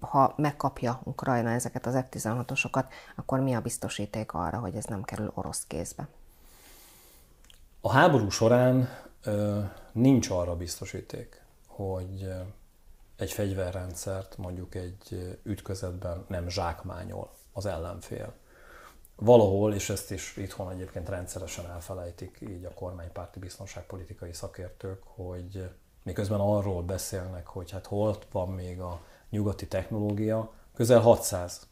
ha 0.00 0.34
megkapja 0.36 1.00
Ukrajna 1.04 1.50
ezeket 1.50 1.86
az 1.86 2.04
F-16-osokat, 2.08 2.84
akkor 3.16 3.40
mi 3.40 3.54
a 3.54 3.60
biztosíték 3.60 4.32
arra, 4.32 4.58
hogy 4.58 4.74
ez 4.74 4.84
nem 4.84 5.02
kerül 5.02 5.32
orosz 5.34 5.64
kézbe? 5.66 6.08
A 7.80 7.92
háború 7.92 8.30
során 8.30 8.88
nincs 9.92 10.30
arra 10.30 10.56
biztosíték, 10.56 11.42
hogy 11.66 12.32
egy 13.16 13.32
fegyverrendszert 13.32 14.36
mondjuk 14.36 14.74
egy 14.74 15.38
ütközetben 15.42 16.24
nem 16.28 16.48
zsákmányol 16.48 17.30
az 17.52 17.66
ellenfél. 17.66 18.32
Valahol, 19.16 19.74
és 19.74 19.90
ezt 19.90 20.10
is 20.10 20.36
itthon 20.36 20.70
egyébként 20.70 21.08
rendszeresen 21.08 21.70
elfelejtik 21.70 22.38
így 22.40 22.64
a 22.64 22.74
kormánypárti 22.74 23.38
biztonságpolitikai 23.38 24.32
szakértők, 24.32 25.02
hogy 25.04 25.70
miközben 26.02 26.40
arról 26.40 26.82
beszélnek, 26.82 27.46
hogy 27.46 27.70
hát 27.70 27.86
hol 27.86 28.18
van 28.32 28.48
még 28.48 28.80
a 28.80 29.00
nyugati 29.30 29.66
technológia, 29.66 30.52
közel 30.74 31.00
600 31.00 31.68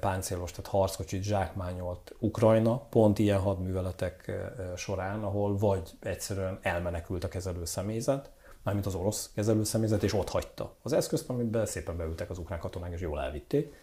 páncélos, 0.00 0.50
tehát 0.50 0.70
harckocsit 0.70 1.22
zsákmányolt 1.22 2.14
Ukrajna, 2.18 2.78
pont 2.78 3.18
ilyen 3.18 3.38
hadműveletek 3.38 4.32
során, 4.76 5.24
ahol 5.24 5.58
vagy 5.58 5.90
egyszerűen 6.00 6.58
elmenekült 6.62 7.24
a 7.24 7.28
kezelő 7.28 7.64
személyzet, 7.64 8.30
mármint 8.62 8.86
az 8.86 8.94
orosz 8.94 9.30
kezelő 9.34 9.64
személyzet, 9.64 10.02
és 10.02 10.12
ott 10.12 10.28
hagyta 10.28 10.74
az 10.82 10.92
eszközt, 10.92 11.28
amiben 11.28 11.66
szépen 11.66 11.96
beültek 11.96 12.30
az 12.30 12.38
ukrán 12.38 12.58
katonák, 12.58 12.92
és 12.92 13.00
jól 13.00 13.20
elvitték. 13.20 13.74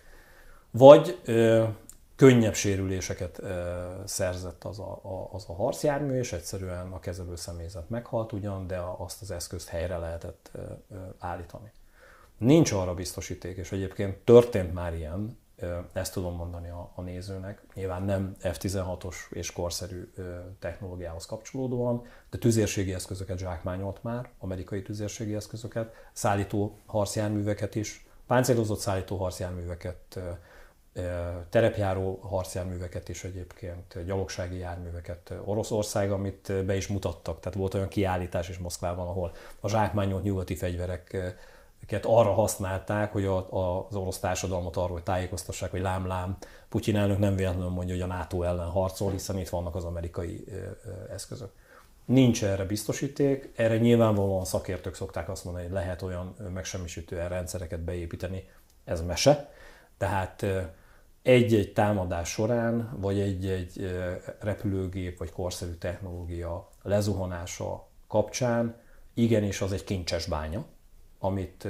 Vagy 0.72 1.20
ö, 1.26 1.64
könnyebb 2.16 2.54
sérüléseket 2.54 3.40
ö, 3.40 3.74
szerzett 4.06 4.64
az 4.64 4.80
a, 4.80 5.00
a, 5.04 5.30
az 5.32 5.46
a 5.48 5.54
harcjármű, 5.54 6.18
és 6.18 6.34
egyszerűen 6.34 6.92
a 6.92 7.00
kezelő 7.00 7.36
személyzet 7.36 7.90
meghalt 7.90 8.32
ugyan, 8.32 8.68
de 8.68 8.80
azt 8.98 9.22
az 9.22 9.32
eszközt 9.32 9.68
helyre 9.68 9.98
lehetett 9.98 10.50
ö, 10.54 10.60
ö, 10.92 10.96
állítani. 11.20 11.72
Nincs 12.38 12.72
arra 12.72 12.94
biztosíték, 12.94 13.58
és 13.58 13.72
egyébként 13.72 14.18
történt 14.18 14.74
már 14.74 14.96
ilyen, 14.96 15.38
ezt 15.94 16.14
tudom 16.14 16.36
mondani 16.36 16.70
a, 16.70 16.92
a 16.96 17.02
nézőnek, 17.02 17.62
nyilván 17.74 18.04
nem 18.04 18.36
F-16-os 18.42 19.16
és 19.30 19.52
korszerű 19.52 20.12
technológiához 20.60 21.26
kapcsolódóan, 21.26 22.06
de 22.30 22.38
tüzérségi 22.38 22.94
eszközöket 22.94 23.38
zsákmányolt 23.38 24.04
már, 24.04 24.30
amerikai 24.40 24.82
tüzérségi 24.82 25.36
eszközöket, 25.36 25.94
szállító 26.14 26.78
harcjárműveket 26.86 27.76
is, 27.76 28.06
páncélozott 28.28 28.80
szállító 28.80 29.18
harcjárműveket, 29.18 30.20
terepjáró 31.50 32.20
harcjárműveket 32.22 33.10
is 33.10 33.24
egyébként, 33.24 34.06
gyalogsági 34.06 34.58
járműveket 34.58 35.34
Oroszország, 35.46 36.12
amit 36.12 36.66
be 36.66 36.76
is 36.76 36.88
mutattak. 36.88 37.40
Tehát 37.40 37.58
volt 37.58 37.74
olyan 37.74 37.88
kiállítás 37.88 38.50
is 38.50 38.58
Moszkvában, 38.58 39.08
ahol 39.08 39.32
a 39.60 39.70
zsákmányolt 39.70 40.24
nyugati 40.24 40.56
fegyverek 40.56 41.36
arra 42.02 42.34
használták, 42.34 43.12
hogy 43.12 43.26
a, 43.26 43.38
a, 43.38 43.88
az 43.90 43.96
orosz 43.96 44.20
társadalmat 44.20 44.78
arról 44.78 45.04
tájékoztassák, 45.04 45.72
hogy 45.72 45.82
lám-lám, 45.82 46.38
Putyin 46.70 46.96
elnök 46.96 47.18
nem 47.20 47.36
véletlenül 47.36 47.70
mondja, 47.70 47.94
hogy 47.94 48.04
a 48.04 48.16
NATO 48.16 48.44
ellen 48.44 48.70
harcol, 48.70 49.12
hiszen 49.12 49.38
itt 49.38 49.50
vannak 49.50 49.76
az 49.76 49.84
amerikai 49.84 50.44
ö, 50.48 50.54
ö, 50.54 51.14
eszközök. 51.14 51.52
Nincs 52.06 52.44
erre 52.44 52.66
biztosíték, 52.66 53.52
erre 53.56 53.78
nyilvánvalóan 53.78 54.46
szakértők 54.46 54.96
szokták 54.96 55.30
azt 55.30 55.44
mondani, 55.44 55.66
hogy 55.66 55.74
lehet 55.74 56.02
olyan 56.02 56.36
megsemmisítő 56.54 57.28
rendszereket 57.28 57.80
beépíteni, 57.80 58.50
ez 58.86 59.02
mese. 59.02 59.52
Tehát 59.98 60.46
egy-egy 61.22 61.74
támadás 61.74 62.30
során, 62.30 62.98
vagy 63.00 63.20
egy-egy 63.20 63.96
repülőgép, 64.40 65.18
vagy 65.18 65.32
korszerű 65.32 65.74
technológia 65.74 66.70
lezuhanása 66.82 67.88
kapcsán 68.08 68.76
igenis 69.14 69.62
az 69.62 69.72
egy 69.72 69.84
kincses 69.84 70.26
bánya, 70.26 70.66
amit 71.24 71.68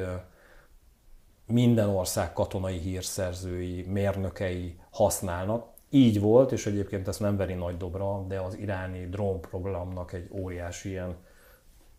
minden 1.48 1.90
ország 1.90 2.34
katonai 2.34 2.78
hírszerzői, 2.78 3.82
mérnökei 3.82 4.80
használnak. 4.92 5.68
Így 5.90 6.20
volt, 6.20 6.52
és 6.52 6.66
egyébként 6.66 7.08
ezt 7.08 7.20
nem 7.20 7.38
veri 7.38 7.54
nagy 7.54 7.78
dobra, 7.78 8.26
de 8.28 8.40
az 8.40 8.58
iráni 8.58 9.10
drónprogramnak 9.10 10.14
egy 10.14 10.30
óriási 10.32 10.90
ilyen 10.90 11.16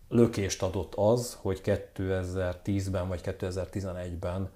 lökést 0.08 0.62
adott 0.62 0.94
az, 0.94 1.38
hogy 1.40 1.60
2010-ben 1.64 3.08
vagy 3.08 3.20
2011-ben 3.24 4.50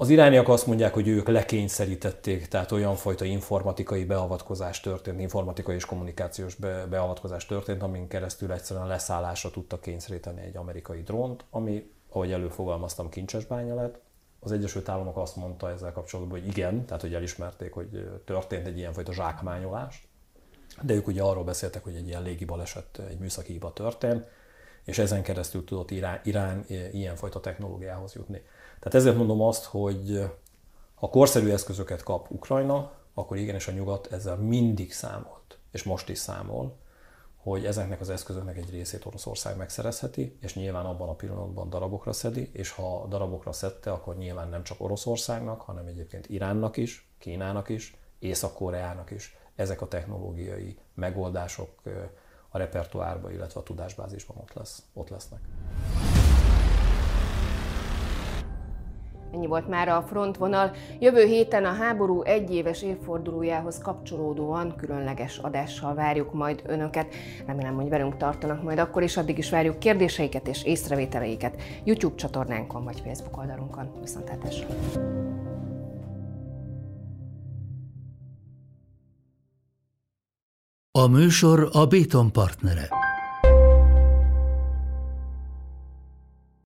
az 0.00 0.08
irániak 0.08 0.48
azt 0.48 0.66
mondják, 0.66 0.94
hogy 0.94 1.08
ők 1.08 1.28
lekényszerítették, 1.28 2.48
tehát 2.48 2.72
olyan 2.72 2.94
fajta 2.94 3.24
informatikai 3.24 4.04
beavatkozás 4.04 4.80
történt, 4.80 5.20
informatikai 5.20 5.74
és 5.74 5.84
kommunikációs 5.84 6.54
be, 6.54 6.86
beavatkozás 6.86 7.46
történt, 7.46 7.82
amin 7.82 8.08
keresztül 8.08 8.52
egyszerűen 8.52 8.86
leszállásra 8.86 9.50
tudtak 9.50 9.80
kényszeríteni 9.80 10.40
egy 10.40 10.56
amerikai 10.56 11.02
drónt, 11.02 11.44
ami, 11.50 11.90
ahogy 12.08 12.32
előfogalmaztam, 12.32 13.08
kincses 13.08 13.44
bánya 13.44 13.74
lett. 13.74 14.00
Az 14.40 14.52
Egyesült 14.52 14.88
Államok 14.88 15.16
azt 15.16 15.36
mondta 15.36 15.70
ezzel 15.70 15.92
kapcsolatban, 15.92 16.38
hogy 16.40 16.48
igen, 16.48 16.84
tehát 16.84 17.02
hogy 17.02 17.14
elismerték, 17.14 17.72
hogy 17.72 18.08
történt 18.24 18.66
egy 18.66 18.78
ilyenfajta 18.78 19.12
zsákmányolás, 19.12 20.08
de 20.82 20.94
ők 20.94 21.06
ugye 21.06 21.22
arról 21.22 21.44
beszéltek, 21.44 21.84
hogy 21.84 21.94
egy 21.94 22.06
ilyen 22.06 22.22
légi 22.22 22.44
baleset, 22.44 23.00
egy 23.08 23.18
műszaki 23.18 23.52
hiba 23.52 23.72
történt, 23.72 24.24
és 24.84 24.98
ezen 24.98 25.22
keresztül 25.22 25.64
tudott 25.64 25.90
Irán, 25.90 26.20
Irán 26.24 26.64
ilyenfajta 26.92 27.40
technológiához 27.40 28.14
jutni. 28.14 28.42
Tehát 28.80 28.94
ezért 28.94 29.16
mondom 29.16 29.40
azt, 29.40 29.64
hogy 29.64 30.30
ha 30.94 31.08
korszerű 31.08 31.50
eszközöket 31.50 32.02
kap 32.02 32.30
Ukrajna, 32.30 32.92
akkor 33.14 33.36
igenis 33.36 33.68
a 33.68 33.72
nyugat 33.72 34.06
ezzel 34.12 34.36
mindig 34.36 34.92
számolt, 34.92 35.58
és 35.70 35.82
most 35.82 36.08
is 36.08 36.18
számol, 36.18 36.76
hogy 37.36 37.64
ezeknek 37.64 38.00
az 38.00 38.10
eszközöknek 38.10 38.56
egy 38.56 38.70
részét 38.70 39.06
Oroszország 39.06 39.56
megszerezheti, 39.56 40.36
és 40.40 40.54
nyilván 40.54 40.84
abban 40.84 41.08
a 41.08 41.14
pillanatban 41.14 41.70
darabokra 41.70 42.12
szedi, 42.12 42.50
és 42.52 42.70
ha 42.70 43.06
darabokra 43.08 43.52
szedte, 43.52 43.92
akkor 43.92 44.16
nyilván 44.16 44.48
nem 44.48 44.62
csak 44.62 44.80
Oroszországnak, 44.80 45.60
hanem 45.60 45.86
egyébként 45.86 46.28
Iránnak 46.28 46.76
is, 46.76 47.08
Kínának 47.18 47.68
is, 47.68 47.96
Észak-Koreának 48.18 49.10
is 49.10 49.36
ezek 49.54 49.80
a 49.80 49.88
technológiai 49.88 50.78
megoldások 50.94 51.82
a 52.48 52.58
repertoárba, 52.58 53.30
illetve 53.30 53.60
a 53.60 53.62
tudásbázisban 53.62 54.36
ott, 54.36 54.52
lesz, 54.52 54.82
ott 54.92 55.08
lesznek. 55.08 55.40
Ennyi 59.32 59.46
volt 59.46 59.68
már 59.68 59.88
a 59.88 60.02
frontvonal. 60.02 60.70
Jövő 60.98 61.24
héten 61.24 61.64
a 61.64 61.72
háború 61.72 62.22
egyéves 62.22 62.82
évfordulójához 62.82 63.78
kapcsolódóan 63.78 64.74
különleges 64.76 65.38
adással 65.38 65.94
várjuk 65.94 66.32
majd 66.32 66.62
Önöket. 66.66 67.14
Remélem, 67.46 67.74
hogy 67.74 67.88
velünk 67.88 68.16
tartanak 68.16 68.62
majd 68.62 68.78
akkor 68.78 69.02
is, 69.02 69.16
addig 69.16 69.38
is 69.38 69.50
várjuk 69.50 69.78
kérdéseiket 69.78 70.48
és 70.48 70.64
észrevételeiket 70.64 71.62
YouTube 71.84 72.14
csatornánkon 72.14 72.84
vagy 72.84 73.00
Facebook 73.00 73.38
oldalunkon. 73.38 73.90
Viszontlátásra! 74.00 74.66
A 80.92 81.06
műsor 81.06 81.68
a 81.72 81.86
Béton 81.86 82.32
partnere. 82.32 83.09